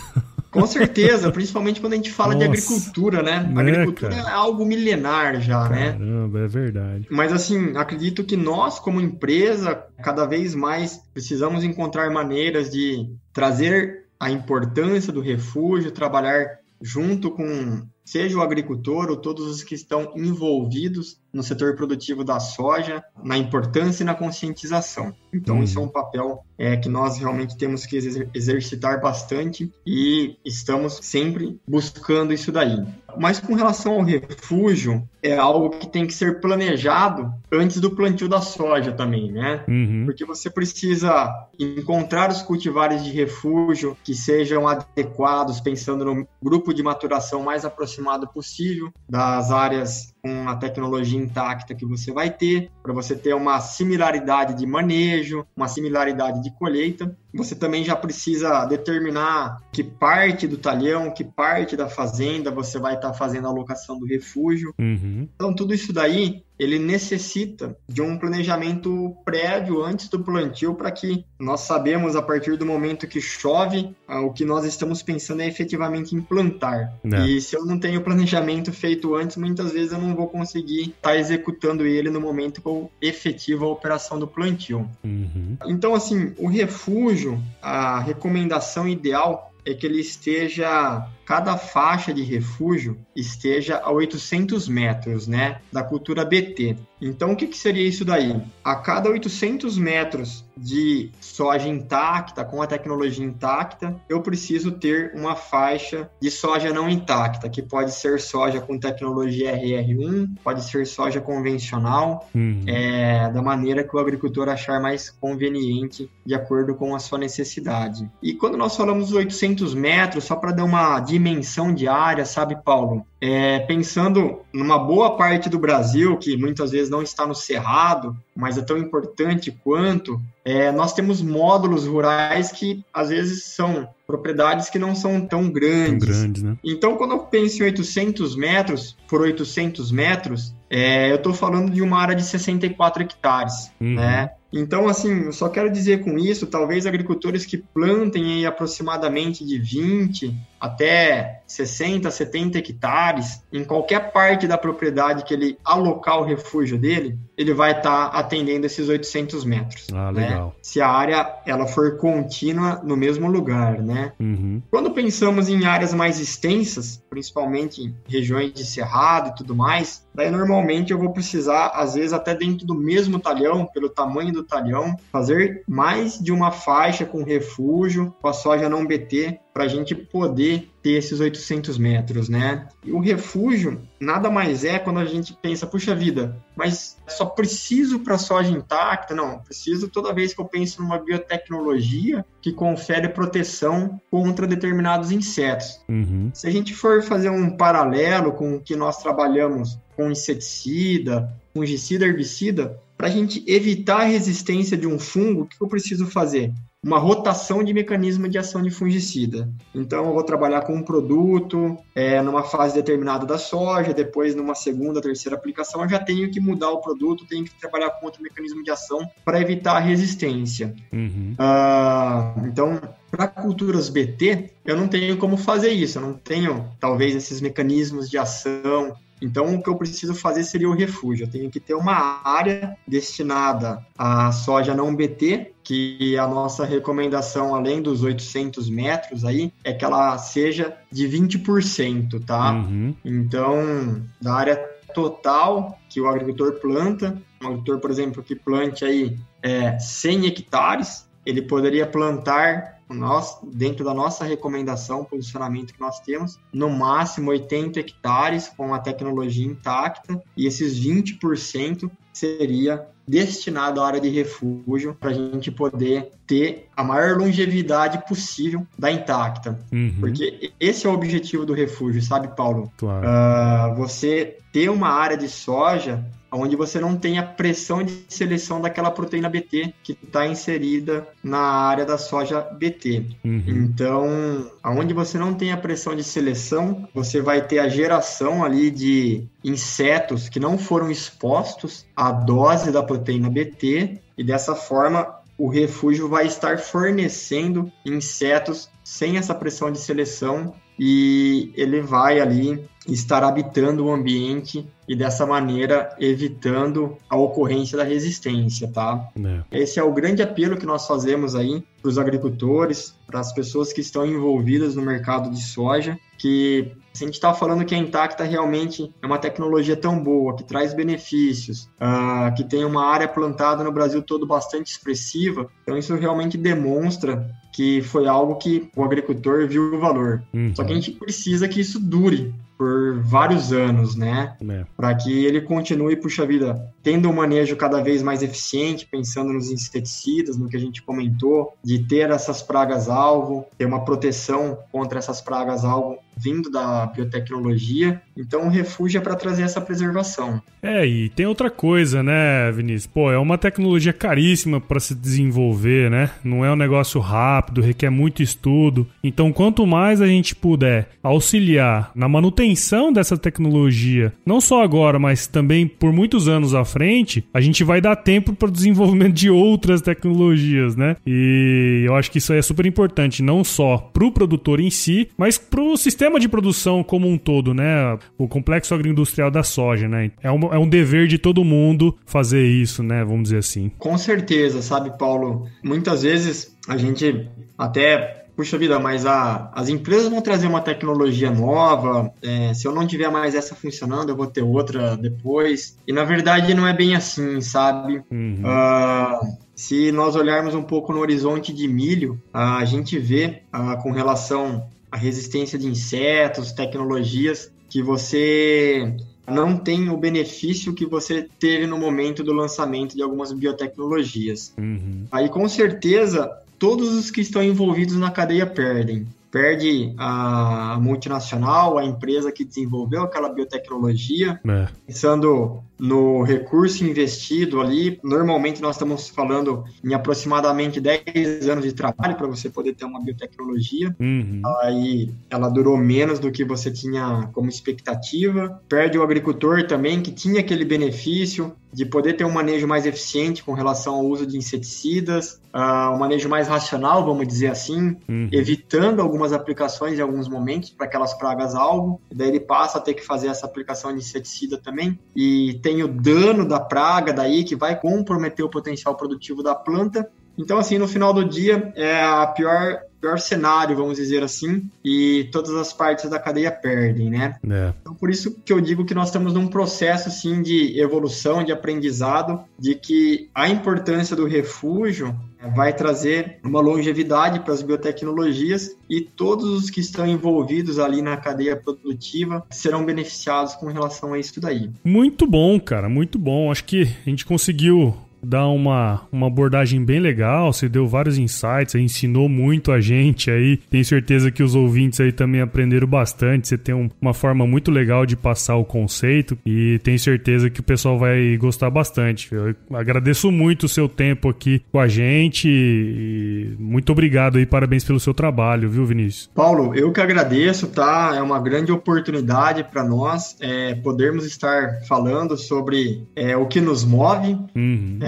Com 0.50 0.66
certeza, 0.66 1.30
principalmente 1.30 1.80
quando 1.80 1.92
a 1.92 1.96
gente 1.96 2.10
fala 2.10 2.34
Nossa, 2.34 2.48
de 2.48 2.52
agricultura, 2.52 3.22
né? 3.22 3.36
A 3.36 3.42
né, 3.42 3.60
agricultura 3.60 4.14
é 4.14 4.30
algo 4.30 4.64
milenar 4.64 5.40
já, 5.40 5.68
Caramba, 5.68 5.76
né? 5.76 5.92
Caramba, 5.92 6.38
é 6.38 6.48
verdade. 6.48 7.06
Mas 7.10 7.32
assim, 7.32 7.76
acredito 7.76 8.24
que 8.24 8.36
nós, 8.36 8.78
como 8.78 9.00
empresa, 9.00 9.84
cada 10.02 10.24
vez 10.24 10.54
mais 10.54 11.02
precisamos 11.12 11.64
encontrar 11.64 12.10
maneiras 12.10 12.70
de 12.70 13.10
trazer 13.32 14.06
a 14.18 14.30
importância 14.30 15.12
do 15.12 15.20
refúgio, 15.20 15.90
trabalhar 15.92 16.58
junto 16.80 17.30
com 17.30 17.86
seja 18.04 18.38
o 18.38 18.42
agricultor 18.42 19.10
ou 19.10 19.16
todos 19.16 19.46
os 19.46 19.62
que 19.62 19.74
estão 19.74 20.14
envolvidos 20.16 21.20
no 21.32 21.42
setor 21.42 21.76
produtivo 21.76 22.24
da 22.24 22.40
soja, 22.40 23.02
na 23.22 23.36
importância 23.36 24.02
e 24.02 24.06
na 24.06 24.14
conscientização. 24.14 25.14
Então, 25.32 25.56
uhum. 25.56 25.62
isso 25.62 25.78
é 25.78 25.82
um 25.82 25.88
papel 25.88 26.44
é, 26.56 26.76
que 26.76 26.88
nós 26.88 27.18
realmente 27.18 27.56
temos 27.56 27.86
que 27.86 27.96
exercitar 28.34 29.00
bastante 29.00 29.72
e 29.86 30.36
estamos 30.44 30.98
sempre 31.02 31.60
buscando 31.66 32.32
isso 32.32 32.50
daí. 32.50 32.84
Mas 33.16 33.40
com 33.40 33.54
relação 33.54 33.94
ao 33.94 34.02
refúgio, 34.02 35.08
é 35.22 35.36
algo 35.36 35.70
que 35.70 35.86
tem 35.86 36.06
que 36.06 36.14
ser 36.14 36.40
planejado 36.40 37.32
antes 37.52 37.80
do 37.80 37.90
plantio 37.90 38.28
da 38.28 38.40
soja 38.40 38.92
também, 38.92 39.32
né? 39.32 39.64
Uhum. 39.68 40.04
Porque 40.04 40.24
você 40.24 40.48
precisa 40.48 41.32
encontrar 41.58 42.30
os 42.30 42.42
cultivares 42.42 43.04
de 43.04 43.10
refúgio 43.10 43.96
que 44.04 44.14
sejam 44.14 44.68
adequados, 44.68 45.60
pensando 45.60 46.04
no 46.04 46.26
grupo 46.42 46.72
de 46.72 46.82
maturação 46.82 47.42
mais 47.42 47.64
aproximado 47.64 48.28
possível 48.28 48.92
das 49.08 49.50
áreas 49.50 50.12
com 50.22 50.48
a 50.48 50.56
tecnologia 50.56 51.18
intacta 51.18 51.74
que 51.74 51.86
você 51.86 52.12
vai 52.12 52.30
ter, 52.30 52.70
para 52.88 52.94
você 52.94 53.14
ter 53.14 53.34
uma 53.34 53.60
similaridade 53.60 54.54
de 54.54 54.64
manejo, 54.64 55.46
uma 55.54 55.68
similaridade 55.68 56.42
de 56.42 56.50
colheita. 56.52 57.14
Você 57.34 57.54
também 57.54 57.84
já 57.84 57.94
precisa 57.94 58.64
determinar 58.64 59.58
que 59.70 59.84
parte 59.84 60.48
do 60.48 60.56
talhão, 60.56 61.10
que 61.10 61.22
parte 61.22 61.76
da 61.76 61.86
fazenda 61.86 62.50
você 62.50 62.78
vai 62.78 62.94
estar 62.94 63.08
tá 63.08 63.14
fazendo 63.14 63.46
a 63.46 63.50
alocação 63.50 63.98
do 63.98 64.06
refúgio. 64.06 64.72
Uhum. 64.78 65.28
Então, 65.34 65.54
tudo 65.54 65.74
isso 65.74 65.92
daí 65.92 66.42
ele 66.58 66.78
necessita 66.78 67.76
de 67.88 68.02
um 68.02 68.18
planejamento 68.18 69.16
prévio 69.24 69.82
antes 69.84 70.08
do 70.08 70.18
plantio 70.18 70.74
para 70.74 70.90
que 70.90 71.24
nós 71.38 71.60
sabemos 71.60 72.16
a 72.16 72.22
partir 72.22 72.56
do 72.56 72.66
momento 72.66 73.06
que 73.06 73.20
chove 73.20 73.94
ah, 74.08 74.20
o 74.20 74.32
que 74.32 74.44
nós 74.44 74.64
estamos 74.64 75.02
pensando 75.02 75.42
é 75.42 75.46
efetivamente 75.46 76.16
implantar. 76.16 76.92
É. 77.04 77.26
E 77.26 77.40
se 77.40 77.56
eu 77.56 77.64
não 77.64 77.78
tenho 77.78 78.02
planejamento 78.02 78.72
feito 78.72 79.14
antes, 79.14 79.36
muitas 79.36 79.72
vezes 79.72 79.92
eu 79.92 80.00
não 80.00 80.16
vou 80.16 80.26
conseguir 80.26 80.88
estar 80.88 81.10
tá 81.10 81.16
executando 81.16 81.86
ele 81.86 82.10
no 82.10 82.20
momento 82.20 82.60
que 82.60 82.66
eu 82.66 82.77
efetivo 83.00 83.64
a 83.64 83.68
operação 83.68 84.18
do 84.18 84.26
plantio. 84.26 84.88
Uhum. 85.02 85.56
Então, 85.66 85.94
assim, 85.94 86.34
o 86.38 86.46
refúgio, 86.46 87.42
a 87.60 88.00
recomendação 88.00 88.88
ideal 88.88 89.52
é 89.64 89.74
que 89.74 89.86
ele 89.86 90.00
esteja 90.00 91.06
cada 91.28 91.58
faixa 91.58 92.10
de 92.14 92.22
refúgio 92.22 92.96
esteja 93.14 93.82
a 93.84 93.92
800 93.92 94.66
metros, 94.66 95.28
né, 95.28 95.60
da 95.70 95.82
cultura 95.82 96.24
BT. 96.24 96.74
Então, 97.02 97.32
o 97.32 97.36
que, 97.36 97.46
que 97.46 97.56
seria 97.56 97.86
isso 97.86 98.02
daí? 98.02 98.40
A 98.64 98.76
cada 98.76 99.10
800 99.10 99.76
metros 99.76 100.44
de 100.56 101.10
soja 101.20 101.68
intacta, 101.68 102.44
com 102.44 102.60
a 102.60 102.66
tecnologia 102.66 103.24
intacta, 103.24 103.94
eu 104.08 104.20
preciso 104.20 104.72
ter 104.72 105.12
uma 105.14 105.36
faixa 105.36 106.10
de 106.20 106.30
soja 106.30 106.72
não 106.72 106.88
intacta, 106.88 107.48
que 107.48 107.62
pode 107.62 107.92
ser 107.92 108.18
soja 108.20 108.60
com 108.60 108.78
tecnologia 108.78 109.56
RR1, 109.56 110.36
pode 110.42 110.64
ser 110.64 110.86
soja 110.86 111.20
convencional, 111.20 112.28
uhum. 112.34 112.62
é, 112.66 113.30
da 113.30 113.40
maneira 113.42 113.84
que 113.84 113.94
o 113.94 114.00
agricultor 114.00 114.48
achar 114.48 114.80
mais 114.80 115.10
conveniente, 115.10 116.10
de 116.26 116.34
acordo 116.34 116.74
com 116.74 116.94
a 116.94 116.98
sua 116.98 117.18
necessidade. 117.18 118.10
E 118.20 118.34
quando 118.34 118.56
nós 118.56 118.76
falamos 118.76 119.12
800 119.12 119.74
metros, 119.74 120.24
só 120.24 120.34
para 120.34 120.50
dar 120.50 120.64
uma 120.64 120.98
dimensão 121.18 121.74
de 121.74 121.88
área, 121.88 122.24
sabe, 122.24 122.56
Paulo? 122.62 123.04
É, 123.20 123.58
pensando 123.60 124.40
numa 124.52 124.78
boa 124.78 125.16
parte 125.16 125.48
do 125.48 125.58
Brasil, 125.58 126.16
que 126.16 126.36
muitas 126.36 126.70
vezes 126.70 126.88
não 126.88 127.02
está 127.02 127.26
no 127.26 127.34
cerrado, 127.34 128.16
mas 128.34 128.56
é 128.56 128.62
tão 128.62 128.78
importante 128.78 129.50
quanto, 129.50 130.20
é, 130.44 130.70
nós 130.70 130.92
temos 130.92 131.20
módulos 131.20 131.86
rurais 131.86 132.52
que 132.52 132.84
às 132.94 133.08
vezes 133.08 133.44
são 133.44 133.88
propriedades 134.06 134.70
que 134.70 134.78
não 134.78 134.94
são 134.94 135.20
tão 135.20 135.50
grandes. 135.50 136.08
Tão 136.08 136.20
grandes 136.20 136.42
né? 136.42 136.56
Então, 136.64 136.96
quando 136.96 137.12
eu 137.12 137.18
penso 137.18 137.62
em 137.62 137.66
800 137.66 138.36
metros 138.36 138.96
por 139.08 139.20
800 139.20 139.92
metros, 139.92 140.54
é, 140.70 141.10
eu 141.10 141.16
estou 141.16 141.34
falando 141.34 141.70
de 141.70 141.82
uma 141.82 141.98
área 141.98 142.14
de 142.14 142.22
64 142.22 143.02
hectares, 143.02 143.70
uhum. 143.80 143.96
né? 143.96 144.30
Então, 144.50 144.88
assim, 144.88 145.24
eu 145.24 145.32
só 145.32 145.48
quero 145.48 145.70
dizer 145.70 146.02
com 146.02 146.18
isso, 146.18 146.46
talvez 146.46 146.86
agricultores 146.86 147.44
que 147.44 147.58
plantem 147.58 148.36
aí 148.36 148.46
aproximadamente 148.46 149.44
de 149.44 149.58
20 149.58 150.34
até 150.58 151.42
60, 151.46 152.10
70 152.10 152.58
hectares, 152.58 153.07
em 153.52 153.64
qualquer 153.64 154.12
parte 154.12 154.46
da 154.46 154.58
propriedade 154.58 155.24
que 155.24 155.34
ele 155.34 155.58
alocar 155.64 156.18
o 156.18 156.24
refúgio 156.24 156.78
dele, 156.78 157.18
ele 157.38 157.54
vai 157.54 157.70
estar 157.70 158.10
tá 158.10 158.18
atendendo 158.18 158.66
esses 158.66 158.88
800 158.88 159.44
metros. 159.44 159.86
Ah, 159.92 160.10
né? 160.10 160.28
legal. 160.28 160.56
Se 160.60 160.80
a 160.80 160.88
área 160.88 161.36
ela 161.46 161.68
for 161.68 161.96
contínua 161.96 162.80
no 162.82 162.96
mesmo 162.96 163.30
lugar, 163.30 163.80
né? 163.80 164.12
Uhum. 164.18 164.60
Quando 164.68 164.90
pensamos 164.90 165.48
em 165.48 165.64
áreas 165.64 165.94
mais 165.94 166.18
extensas, 166.18 167.00
principalmente 167.08 167.80
em 167.80 167.94
regiões 168.08 168.52
de 168.52 168.66
cerrado 168.66 169.30
e 169.30 169.36
tudo 169.36 169.54
mais, 169.54 170.04
daí 170.12 170.32
normalmente 170.32 170.92
eu 170.92 170.98
vou 170.98 171.12
precisar, 171.12 171.68
às 171.68 171.94
vezes 171.94 172.12
até 172.12 172.34
dentro 172.34 172.66
do 172.66 172.74
mesmo 172.74 173.20
talhão, 173.20 173.66
pelo 173.66 173.88
tamanho 173.88 174.32
do 174.32 174.42
talhão, 174.42 174.96
fazer 175.12 175.62
mais 175.68 176.18
de 176.18 176.32
uma 176.32 176.50
faixa 176.50 177.06
com 177.06 177.22
refúgio, 177.22 178.12
com 178.20 178.26
a 178.26 178.32
soja 178.32 178.68
não 178.68 178.84
BT, 178.84 179.38
para 179.54 179.64
a 179.64 179.68
gente 179.68 179.94
poder 179.94 180.68
ter 180.82 180.92
esses 180.92 181.20
800 181.20 181.78
metros, 181.78 182.28
né? 182.28 182.68
E 182.84 182.92
o 182.92 182.98
refúgio 182.98 183.80
nada 184.00 184.30
mais 184.30 184.64
é 184.64 184.78
quando 184.78 184.98
a 184.98 185.04
gente 185.04 185.36
pensa, 185.40 185.66
puxa 185.66 185.94
vida, 185.94 186.36
mas 186.56 186.96
só 187.06 187.26
preciso 187.26 188.00
para 188.00 188.18
soja 188.18 188.50
intacta? 188.50 189.14
Não, 189.14 189.40
preciso 189.40 189.88
toda 189.88 190.12
vez 190.12 190.32
que 190.32 190.40
eu 190.40 190.44
penso 190.44 190.82
numa 190.82 190.98
biotecnologia 190.98 192.24
que 192.40 192.52
confere 192.52 193.08
proteção 193.08 194.00
contra 194.10 194.46
determinados 194.46 195.10
insetos. 195.10 195.80
Uhum. 195.88 196.30
Se 196.32 196.46
a 196.46 196.50
gente 196.50 196.74
for 196.74 197.02
fazer 197.02 197.30
um 197.30 197.56
paralelo 197.56 198.32
com 198.32 198.54
o 198.54 198.60
que 198.60 198.76
nós 198.76 199.02
trabalhamos 199.02 199.78
com 199.96 200.10
inseticida, 200.10 201.34
fungicida, 201.52 202.06
herbicida, 202.06 202.78
para 202.96 203.08
a 203.08 203.10
gente 203.10 203.44
evitar 203.46 204.02
a 204.02 204.04
resistência 204.04 204.76
de 204.76 204.86
um 204.86 204.98
fungo, 204.98 205.42
o 205.42 205.46
que 205.46 205.56
eu 205.60 205.68
preciso 205.68 206.06
fazer? 206.06 206.52
Uma 206.82 206.98
rotação 206.98 207.64
de 207.64 207.74
mecanismo 207.74 208.28
de 208.28 208.38
ação 208.38 208.62
de 208.62 208.70
fungicida. 208.70 209.50
Então, 209.74 210.06
eu 210.06 210.12
vou 210.12 210.22
trabalhar 210.22 210.60
com 210.60 210.74
um 210.74 210.82
produto 210.82 211.76
é, 211.94 212.22
numa 212.22 212.44
fase 212.44 212.74
determinada 212.74 213.26
da 213.26 213.36
soja, 213.36 213.92
depois 213.92 214.34
numa 214.34 214.54
segunda, 214.54 215.00
terceira 215.00 215.36
aplicação, 215.36 215.82
eu 215.82 215.88
já 215.88 215.98
tenho 215.98 216.30
que 216.30 216.40
mudar 216.40 216.70
o 216.70 216.80
produto, 216.80 217.26
tenho 217.26 217.44
que 217.44 217.60
trabalhar 217.60 217.90
com 217.90 218.06
outro 218.06 218.22
mecanismo 218.22 218.62
de 218.62 218.70
ação 218.70 219.08
para 219.24 219.40
evitar 219.40 219.76
a 219.76 219.80
resistência. 219.80 220.74
Uhum. 220.92 221.34
Uh, 221.34 222.46
então, 222.46 222.80
para 223.10 223.26
culturas 223.26 223.88
BT, 223.88 224.50
eu 224.64 224.76
não 224.76 224.86
tenho 224.86 225.16
como 225.16 225.36
fazer 225.36 225.70
isso, 225.70 225.98
eu 225.98 226.02
não 226.02 226.12
tenho 226.12 226.64
talvez 226.78 227.14
esses 227.16 227.40
mecanismos 227.40 228.08
de 228.08 228.18
ação 228.18 228.94
Então, 229.20 229.54
o 229.54 229.62
que 229.62 229.68
eu 229.68 229.74
preciso 229.74 230.14
fazer 230.14 230.44
seria 230.44 230.68
o 230.68 230.74
refúgio. 230.74 231.24
Eu 231.26 231.30
tenho 231.30 231.50
que 231.50 231.58
ter 231.58 231.74
uma 231.74 232.20
área 232.24 232.76
destinada 232.86 233.84
à 233.96 234.30
soja 234.30 234.74
não 234.74 234.94
BT, 234.94 235.54
que 235.68 236.16
a 236.16 236.26
nossa 236.26 236.64
recomendação, 236.64 237.54
além 237.54 237.82
dos 237.82 238.02
800 238.02 238.70
metros 238.70 239.22
aí, 239.22 239.52
é 239.62 239.70
que 239.70 239.84
ela 239.84 240.16
seja 240.16 240.74
de 240.90 241.06
20%, 241.06 242.24
tá? 242.24 242.52
Uhum. 242.52 242.94
Então, 243.04 244.02
da 244.18 244.32
área 244.32 244.56
total 244.94 245.78
que 245.90 246.00
o 246.00 246.08
agricultor 246.08 246.58
planta, 246.58 247.20
um 247.42 247.48
agricultor, 247.48 247.80
por 247.80 247.90
exemplo, 247.90 248.22
que 248.22 248.34
plante 248.34 248.82
aí 248.82 249.18
é, 249.42 249.78
100 249.78 250.28
hectares, 250.28 251.06
ele 251.26 251.42
poderia 251.42 251.86
plantar 251.86 252.78
nós, 252.88 253.38
dentro 253.42 253.84
da 253.84 253.92
nossa 253.92 254.24
recomendação, 254.24 255.04
posicionamento 255.04 255.74
que 255.74 255.80
nós 255.80 256.00
temos, 256.00 256.40
no 256.50 256.70
máximo 256.70 257.30
80 257.30 257.78
hectares 257.78 258.48
com 258.48 258.72
a 258.72 258.78
tecnologia 258.78 259.46
intacta 259.46 260.18
e 260.34 260.46
esses 260.46 260.80
20% 260.80 261.90
seria 262.10 262.88
destinado 263.08 263.80
à 263.80 263.86
área 263.86 264.00
de 264.00 264.08
refúgio 264.10 264.94
para 264.94 265.10
a 265.10 265.14
gente 265.14 265.50
poder 265.50 266.10
ter 266.26 266.68
a 266.76 266.84
maior 266.84 267.16
longevidade 267.16 268.06
possível 268.06 268.66
da 268.78 268.92
intacta. 268.92 269.58
Uhum. 269.72 269.94
Porque 269.98 270.52
esse 270.60 270.86
é 270.86 270.90
o 270.90 270.92
objetivo 270.92 271.46
do 271.46 271.54
refúgio, 271.54 272.02
sabe, 272.02 272.28
Paulo? 272.36 272.70
Claro. 272.76 273.06
Uh, 273.06 273.76
você 273.76 274.36
ter 274.52 274.68
uma 274.68 274.90
área 274.90 275.16
de 275.16 275.28
soja 275.28 276.04
onde 276.30 276.56
você 276.56 276.80
não 276.80 276.96
tem 276.96 277.18
a 277.18 277.22
pressão 277.22 277.82
de 277.82 278.04
seleção 278.08 278.60
daquela 278.60 278.90
proteína 278.90 279.28
BT 279.28 279.74
que 279.82 279.92
está 279.92 280.26
inserida 280.26 281.06
na 281.22 281.38
área 281.38 281.84
da 281.84 281.96
soja 281.96 282.40
BT. 282.40 283.06
Uhum. 283.24 283.42
Então, 283.46 284.50
aonde 284.62 284.92
você 284.92 285.18
não 285.18 285.34
tem 285.34 285.52
a 285.52 285.56
pressão 285.56 285.94
de 285.94 286.04
seleção, 286.04 286.88
você 286.94 287.20
vai 287.20 287.46
ter 287.46 287.58
a 287.58 287.68
geração 287.68 288.44
ali 288.44 288.70
de 288.70 289.24
insetos 289.42 290.28
que 290.28 290.40
não 290.40 290.58
foram 290.58 290.90
expostos 290.90 291.86
à 291.96 292.12
dose 292.12 292.70
da 292.70 292.82
proteína 292.82 293.30
BT 293.30 294.00
e 294.16 294.24
dessa 294.24 294.54
forma 294.54 295.17
o 295.38 295.48
refúgio 295.48 296.08
vai 296.08 296.26
estar 296.26 296.58
fornecendo 296.58 297.70
insetos 297.86 298.68
sem 298.82 299.16
essa 299.16 299.34
pressão 299.34 299.70
de 299.70 299.78
seleção 299.78 300.52
e 300.78 301.52
ele 301.56 301.80
vai 301.80 302.20
ali 302.20 302.64
estar 302.86 303.22
habitando 303.22 303.84
o 303.84 303.92
ambiente 303.92 304.66
e 304.88 304.96
dessa 304.96 305.26
maneira 305.26 305.94
evitando 306.00 306.96
a 307.10 307.16
ocorrência 307.16 307.76
da 307.76 307.84
resistência, 307.84 308.68
tá? 308.68 309.08
É. 309.50 309.60
Esse 309.60 309.78
é 309.78 309.82
o 309.82 309.92
grande 309.92 310.22
apelo 310.22 310.56
que 310.56 310.64
nós 310.64 310.86
fazemos 310.86 311.34
aí 311.34 311.62
para 311.82 311.88
os 311.88 311.98
agricultores, 311.98 312.94
para 313.06 313.20
as 313.20 313.32
pessoas 313.32 313.72
que 313.72 313.80
estão 313.80 314.06
envolvidas 314.06 314.74
no 314.74 314.82
mercado 314.82 315.30
de 315.30 315.42
soja, 315.42 315.98
que 316.16 316.72
se 316.98 317.04
a 317.04 317.06
gente 317.06 317.14
está 317.14 317.32
falando 317.32 317.64
que 317.64 317.76
a 317.76 317.78
Intacta 317.78 318.24
realmente 318.24 318.92
é 319.00 319.06
uma 319.06 319.18
tecnologia 319.18 319.76
tão 319.76 320.02
boa, 320.02 320.34
que 320.34 320.42
traz 320.42 320.74
benefícios, 320.74 321.70
uh, 321.80 322.34
que 322.36 322.42
tem 322.42 322.64
uma 322.64 322.86
área 322.86 323.06
plantada 323.06 323.62
no 323.62 323.70
Brasil 323.70 324.02
todo 324.02 324.26
bastante 324.26 324.72
expressiva, 324.72 325.48
então 325.62 325.78
isso 325.78 325.94
realmente 325.94 326.36
demonstra 326.36 327.30
que 327.52 327.80
foi 327.82 328.08
algo 328.08 328.34
que 328.34 328.68
o 328.76 328.82
agricultor 328.82 329.46
viu 329.46 329.74
o 329.74 329.78
valor. 329.78 330.24
Uhum. 330.34 330.52
Só 330.56 330.64
que 330.64 330.72
a 330.72 330.74
gente 330.74 330.90
precisa 330.90 331.46
que 331.46 331.60
isso 331.60 331.78
dure 331.78 332.34
por 332.58 333.00
vários 333.00 333.52
anos, 333.52 333.94
né? 333.94 334.36
É. 334.46 334.64
Para 334.76 334.92
que 334.96 335.24
ele 335.24 335.40
continue, 335.40 335.94
puxa 335.94 336.26
vida, 336.26 336.60
tendo 336.82 337.08
um 337.08 337.12
manejo 337.12 337.54
cada 337.54 337.80
vez 337.80 338.02
mais 338.02 338.20
eficiente, 338.20 338.86
pensando 338.90 339.32
nos 339.32 339.48
inseticidas, 339.50 340.36
no 340.36 340.48
que 340.48 340.56
a 340.56 340.60
gente 340.60 340.82
comentou, 340.82 341.54
de 341.64 341.78
ter 341.78 342.10
essas 342.10 342.42
pragas-alvo, 342.42 343.46
ter 343.56 343.64
uma 343.64 343.84
proteção 343.84 344.58
contra 344.72 344.98
essas 344.98 345.20
pragas-alvo 345.20 345.98
vindo 346.16 346.50
da 346.50 346.86
biotecnologia. 346.86 348.02
Então, 348.16 348.48
o 348.48 348.50
refúgio 348.50 348.98
é 348.98 349.00
para 349.00 349.14
trazer 349.14 349.44
essa 349.44 349.60
preservação. 349.60 350.42
É, 350.60 350.84
e 350.84 351.08
tem 351.10 351.26
outra 351.26 351.48
coisa, 351.48 352.02
né, 352.02 352.50
Vinícius? 352.50 352.88
Pô, 352.88 353.12
é 353.12 353.18
uma 353.18 353.38
tecnologia 353.38 353.92
caríssima 353.92 354.60
para 354.60 354.80
se 354.80 354.96
desenvolver, 354.96 355.88
né? 355.88 356.10
Não 356.24 356.44
é 356.44 356.50
um 356.50 356.56
negócio 356.56 357.00
rápido, 357.00 357.60
requer 357.60 357.90
muito 357.90 358.20
estudo. 358.20 358.84
Então, 359.04 359.32
quanto 359.32 359.64
mais 359.64 360.00
a 360.00 360.08
gente 360.08 360.34
puder 360.34 360.88
auxiliar 361.00 361.92
na 361.94 362.08
manutenção 362.08 362.47
dessa 362.92 363.16
tecnologia, 363.16 364.12
não 364.24 364.40
só 364.40 364.62
agora, 364.62 364.98
mas 364.98 365.26
também 365.26 365.66
por 365.66 365.92
muitos 365.92 366.28
anos 366.28 366.54
à 366.54 366.64
frente, 366.64 367.24
a 367.32 367.40
gente 367.40 367.64
vai 367.64 367.80
dar 367.80 367.96
tempo 367.96 368.34
para 368.34 368.48
o 368.48 368.52
desenvolvimento 368.52 369.14
de 369.14 369.30
outras 369.30 369.80
tecnologias, 369.80 370.76
né? 370.76 370.96
E 371.06 371.84
eu 371.86 371.94
acho 371.94 372.10
que 372.10 372.18
isso 372.18 372.32
é 372.32 372.42
super 372.42 372.66
importante, 372.66 373.22
não 373.22 373.44
só 373.44 373.78
para 373.78 374.04
o 374.04 374.12
produtor 374.12 374.60
em 374.60 374.70
si, 374.70 375.08
mas 375.16 375.38
para 375.38 375.60
o 375.60 375.76
sistema 375.76 376.08
sistema 376.08 376.20
de 376.20 376.28
produção 376.28 376.82
como 376.82 377.08
um 377.08 377.18
todo, 377.18 377.52
né? 377.52 377.98
O 378.16 378.26
complexo 378.28 378.74
agroindustrial 378.74 379.30
da 379.30 379.42
soja, 379.42 379.88
né? 379.88 380.10
É 380.22 380.30
um, 380.30 380.52
é 380.52 380.58
um 380.58 380.68
dever 380.68 381.06
de 381.06 381.18
todo 381.18 381.44
mundo 381.44 381.96
fazer 382.06 382.44
isso, 382.44 382.82
né? 382.82 383.04
Vamos 383.04 383.24
dizer 383.24 383.38
assim. 383.38 383.70
Com 383.78 383.98
certeza, 383.98 384.62
sabe, 384.62 384.96
Paulo? 384.96 385.46
Muitas 385.62 386.02
vezes 386.02 386.56
a 386.68 386.76
gente 386.76 387.28
até 387.56 388.26
puxa 388.38 388.56
vida, 388.56 388.78
mas 388.78 389.04
a, 389.04 389.50
as 389.52 389.68
empresas 389.68 390.08
vão 390.08 390.22
trazer 390.22 390.46
uma 390.46 390.60
tecnologia 390.60 391.28
nova. 391.28 392.12
É, 392.22 392.54
se 392.54 392.68
eu 392.68 392.72
não 392.72 392.86
tiver 392.86 393.10
mais 393.10 393.34
essa 393.34 393.52
funcionando, 393.52 394.10
eu 394.10 394.16
vou 394.16 394.28
ter 394.28 394.42
outra 394.42 394.96
depois. 394.96 395.76
E 395.84 395.92
na 395.92 396.04
verdade 396.04 396.54
não 396.54 396.64
é 396.64 396.72
bem 396.72 396.94
assim, 396.94 397.40
sabe? 397.40 398.00
Uhum. 398.08 398.44
Uh, 398.44 399.36
se 399.56 399.90
nós 399.90 400.14
olharmos 400.14 400.54
um 400.54 400.62
pouco 400.62 400.92
no 400.92 401.00
horizonte 401.00 401.52
de 401.52 401.66
milho, 401.66 402.22
a 402.32 402.64
gente 402.64 402.96
vê 402.96 403.42
uh, 403.52 403.82
com 403.82 403.90
relação 403.90 404.68
a 404.88 404.96
resistência 404.96 405.58
de 405.58 405.66
insetos, 405.66 406.52
tecnologias 406.52 407.50
que 407.68 407.82
você 407.82 408.94
não 409.26 409.56
tem 409.56 409.90
o 409.90 409.96
benefício 409.96 410.72
que 410.72 410.86
você 410.86 411.28
teve 411.40 411.66
no 411.66 411.76
momento 411.76 412.22
do 412.22 412.32
lançamento 412.32 412.94
de 412.94 413.02
algumas 413.02 413.32
biotecnologias. 413.32 414.54
Uhum. 414.56 415.06
Aí, 415.10 415.28
com 415.28 415.46
certeza, 415.48 416.30
todos 416.58 416.90
os 416.90 417.10
que 417.10 417.20
estão 417.20 417.42
envolvidos 417.42 417.96
na 417.96 418.10
cadeia 418.10 418.46
perdem 418.46 419.06
perde 419.30 419.94
a 419.98 420.78
multinacional, 420.80 421.78
a 421.78 421.84
empresa 421.84 422.32
que 422.32 422.44
desenvolveu 422.44 423.02
aquela 423.02 423.28
biotecnologia, 423.28 424.40
é. 424.46 424.68
pensando 424.86 425.62
no 425.78 426.22
recurso 426.22 426.84
investido 426.84 427.60
ali. 427.60 428.00
Normalmente 428.02 428.60
nós 428.60 428.74
estamos 428.74 429.08
falando 429.08 429.64
em 429.84 429.94
aproximadamente 429.94 430.80
10 430.80 431.48
anos 431.48 431.64
de 431.64 431.72
trabalho 431.72 432.16
para 432.16 432.26
você 432.26 432.50
poder 432.50 432.74
ter 432.74 432.84
uma 432.84 433.00
biotecnologia. 433.00 433.94
Uhum. 434.00 434.42
Aí 434.62 435.14
ela 435.30 435.48
durou 435.48 435.76
menos 435.76 436.18
do 436.18 436.32
que 436.32 436.44
você 436.44 436.70
tinha 436.70 437.28
como 437.32 437.48
expectativa. 437.48 438.60
Perde 438.68 438.98
o 438.98 439.02
agricultor 439.02 439.66
também, 439.66 440.02
que 440.02 440.10
tinha 440.10 440.40
aquele 440.40 440.64
benefício 440.64 441.54
de 441.72 441.84
poder 441.84 442.14
ter 442.14 442.24
um 442.24 442.32
manejo 442.32 442.66
mais 442.66 442.86
eficiente 442.86 443.44
com 443.44 443.52
relação 443.52 443.96
ao 443.96 444.06
uso 444.06 444.26
de 444.26 444.36
inseticidas, 444.36 445.40
uh, 445.54 445.94
um 445.94 445.98
manejo 445.98 446.28
mais 446.28 446.48
racional, 446.48 447.04
vamos 447.04 447.28
dizer 447.28 447.48
assim, 447.48 447.96
uhum. 448.08 448.28
evitando 448.32 449.00
algumas 449.18 449.32
aplicações 449.32 449.98
em 449.98 450.02
alguns 450.02 450.28
momentos 450.28 450.70
para 450.70 450.86
aquelas 450.86 451.12
pragas-alvo. 451.12 452.00
Daí 452.14 452.28
ele 452.28 452.40
passa 452.40 452.78
a 452.78 452.80
ter 452.80 452.94
que 452.94 453.04
fazer 453.04 453.26
essa 453.26 453.46
aplicação 453.46 453.92
de 453.92 453.98
inseticida 453.98 454.56
também. 454.56 454.98
E 455.14 455.58
tem 455.60 455.82
o 455.82 455.88
dano 455.88 456.46
da 456.46 456.60
praga 456.60 457.12
daí 457.12 457.42
que 457.42 457.56
vai 457.56 457.78
comprometer 457.78 458.44
o 458.44 458.48
potencial 458.48 458.94
produtivo 458.94 459.42
da 459.42 459.56
planta. 459.56 460.08
Então, 460.38 460.58
assim, 460.58 460.78
no 460.78 460.86
final 460.86 461.12
do 461.12 461.24
dia, 461.24 461.72
é 461.74 462.02
a 462.02 462.26
pior 462.26 462.80
pior 463.00 463.18
cenário, 463.18 463.76
vamos 463.76 463.96
dizer 463.96 464.22
assim, 464.22 464.68
e 464.84 465.28
todas 465.30 465.54
as 465.54 465.72
partes 465.72 466.08
da 466.10 466.18
cadeia 466.18 466.50
perdem, 466.50 467.10
né? 467.10 467.36
É. 467.48 467.72
Então, 467.80 467.94
por 467.94 468.10
isso 468.10 468.36
que 468.44 468.52
eu 468.52 468.60
digo 468.60 468.84
que 468.84 468.94
nós 468.94 469.08
estamos 469.08 469.32
num 469.32 469.46
processo, 469.46 470.10
sim, 470.10 470.42
de 470.42 470.78
evolução, 470.80 471.44
de 471.44 471.52
aprendizado, 471.52 472.40
de 472.58 472.74
que 472.74 473.28
a 473.34 473.48
importância 473.48 474.16
do 474.16 474.26
refúgio 474.26 475.14
vai 475.54 475.72
trazer 475.72 476.40
uma 476.42 476.60
longevidade 476.60 477.40
para 477.40 477.54
as 477.54 477.62
biotecnologias 477.62 478.76
e 478.90 479.00
todos 479.00 479.48
os 479.50 479.70
que 479.70 479.80
estão 479.80 480.04
envolvidos 480.04 480.80
ali 480.80 481.00
na 481.00 481.16
cadeia 481.16 481.54
produtiva 481.54 482.44
serão 482.50 482.84
beneficiados 482.84 483.54
com 483.54 483.66
relação 483.66 484.14
a 484.14 484.18
isso 484.18 484.40
daí. 484.40 484.68
Muito 484.82 485.28
bom, 485.28 485.60
cara, 485.60 485.88
muito 485.88 486.18
bom. 486.18 486.50
Acho 486.50 486.64
que 486.64 486.82
a 486.82 487.08
gente 487.08 487.24
conseguiu 487.24 487.94
dá 488.22 488.46
uma, 488.46 489.02
uma 489.12 489.26
abordagem 489.26 489.84
bem 489.84 490.00
legal, 490.00 490.52
você 490.52 490.68
deu 490.68 490.86
vários 490.86 491.18
insights, 491.18 491.74
ensinou 491.74 492.28
muito 492.28 492.72
a 492.72 492.80
gente 492.80 493.30
aí. 493.30 493.58
Tenho 493.70 493.84
certeza 493.84 494.30
que 494.30 494.42
os 494.42 494.54
ouvintes 494.54 495.00
aí 495.00 495.12
também 495.12 495.40
aprenderam 495.40 495.86
bastante. 495.86 496.48
Você 496.48 496.58
tem 496.58 496.74
um, 496.74 496.88
uma 497.00 497.14
forma 497.14 497.46
muito 497.46 497.70
legal 497.70 498.04
de 498.04 498.16
passar 498.16 498.56
o 498.56 498.64
conceito 498.64 499.38
e 499.46 499.78
tenho 499.82 499.98
certeza 499.98 500.50
que 500.50 500.60
o 500.60 500.62
pessoal 500.62 500.98
vai 500.98 501.36
gostar 501.36 501.70
bastante. 501.70 502.32
Eu 502.32 502.54
agradeço 502.72 503.30
muito 503.30 503.64
o 503.64 503.68
seu 503.68 503.88
tempo 503.88 504.28
aqui 504.28 504.62
com 504.72 504.78
a 504.78 504.88
gente 504.88 505.48
e 505.48 506.56
muito 506.58 506.90
obrigado 506.90 507.38
aí, 507.38 507.46
parabéns 507.46 507.84
pelo 507.84 508.00
seu 508.00 508.14
trabalho, 508.14 508.68
viu, 508.68 508.84
Vinícius? 508.84 509.30
Paulo, 509.34 509.74
eu 509.74 509.92
que 509.92 510.00
agradeço, 510.00 510.68
tá? 510.68 511.12
É 511.16 511.22
uma 511.22 511.40
grande 511.40 511.70
oportunidade 511.72 512.64
para 512.64 512.84
nós 512.84 513.36
é, 513.40 513.74
podermos 513.76 514.24
estar 514.24 514.80
falando 514.86 515.36
sobre 515.36 516.02
é, 516.16 516.36
o 516.36 516.46
que 516.46 516.60
nos 516.60 516.84
move. 516.84 517.36
Uhum 517.54 517.98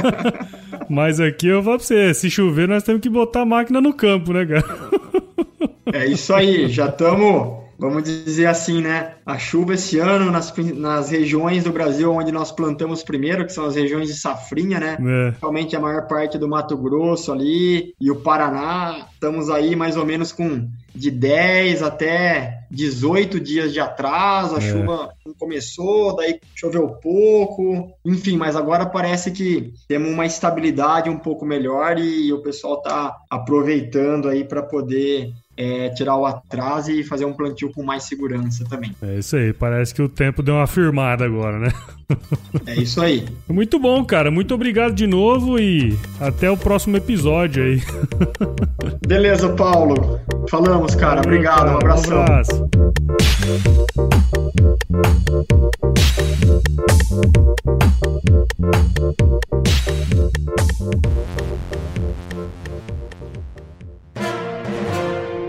Mas 0.88 1.20
aqui 1.20 1.48
eu 1.48 1.62
vou 1.62 1.76
pra 1.76 1.84
você, 1.84 2.14
se 2.14 2.30
chover 2.30 2.68
nós 2.68 2.82
temos 2.82 3.00
que 3.00 3.08
botar 3.08 3.42
a 3.42 3.46
máquina 3.46 3.80
no 3.80 3.92
campo, 3.92 4.32
né, 4.32 4.46
cara? 4.46 4.64
É 5.92 6.06
isso 6.06 6.32
aí, 6.32 6.68
já 6.68 6.86
estamos, 6.86 7.64
vamos 7.76 8.04
dizer 8.04 8.46
assim, 8.46 8.80
né? 8.80 9.14
A 9.26 9.38
chuva 9.38 9.74
esse 9.74 9.98
ano 9.98 10.30
nas, 10.30 10.54
nas 10.56 11.10
regiões 11.10 11.64
do 11.64 11.72
Brasil 11.72 12.12
onde 12.12 12.30
nós 12.30 12.52
plantamos 12.52 13.02
primeiro, 13.02 13.44
que 13.44 13.52
são 13.52 13.64
as 13.64 13.74
regiões 13.74 14.06
de 14.06 14.14
safrinha, 14.14 14.78
né? 14.78 14.96
É. 15.00 15.34
Realmente 15.40 15.74
a 15.74 15.80
maior 15.80 16.06
parte 16.06 16.38
do 16.38 16.48
Mato 16.48 16.76
Grosso 16.76 17.32
ali 17.32 17.92
e 18.00 18.08
o 18.08 18.20
Paraná, 18.20 19.08
estamos 19.12 19.50
aí 19.50 19.74
mais 19.74 19.96
ou 19.96 20.06
menos 20.06 20.30
com 20.30 20.68
de 20.94 21.10
10 21.10 21.82
até 21.82 22.59
18 22.70 23.40
dias 23.40 23.72
de 23.72 23.80
atraso, 23.80 24.54
a 24.54 24.58
é. 24.58 24.60
chuva 24.60 25.12
não 25.26 25.34
começou, 25.34 26.14
daí 26.14 26.40
choveu 26.54 26.88
pouco, 26.88 27.92
enfim, 28.04 28.36
mas 28.36 28.54
agora 28.54 28.86
parece 28.86 29.32
que 29.32 29.74
temos 29.88 30.10
uma 30.10 30.24
estabilidade 30.24 31.10
um 31.10 31.18
pouco 31.18 31.44
melhor 31.44 31.98
e 31.98 32.32
o 32.32 32.42
pessoal 32.42 32.78
está 32.78 33.16
aproveitando 33.28 34.28
aí 34.28 34.44
para 34.44 34.62
poder 34.62 35.32
é, 35.60 35.90
tirar 35.90 36.16
o 36.16 36.24
atraso 36.24 36.90
e 36.90 37.04
fazer 37.04 37.26
um 37.26 37.34
plantio 37.34 37.70
com 37.70 37.82
mais 37.82 38.04
segurança 38.04 38.64
também. 38.64 38.96
É 39.02 39.18
isso 39.18 39.36
aí, 39.36 39.52
parece 39.52 39.94
que 39.94 40.00
o 40.00 40.08
tempo 40.08 40.42
deu 40.42 40.54
uma 40.54 40.66
firmada 40.66 41.22
agora, 41.22 41.58
né? 41.58 41.70
É 42.66 42.76
isso 42.76 43.02
aí. 43.02 43.26
Muito 43.46 43.78
bom, 43.78 44.02
cara. 44.02 44.30
Muito 44.30 44.54
obrigado 44.54 44.94
de 44.94 45.06
novo 45.06 45.58
e 45.58 45.94
até 46.18 46.50
o 46.50 46.56
próximo 46.56 46.96
episódio 46.96 47.62
aí. 47.62 47.82
Beleza, 49.06 49.50
Paulo. 49.50 50.18
Falamos, 50.48 50.94
cara. 50.94 51.20
Obrigado, 51.20 51.58
cara. 51.58 51.72
um 51.72 51.76
abração. 51.76 52.18
Um 52.18 52.22
abraço. 52.22 52.70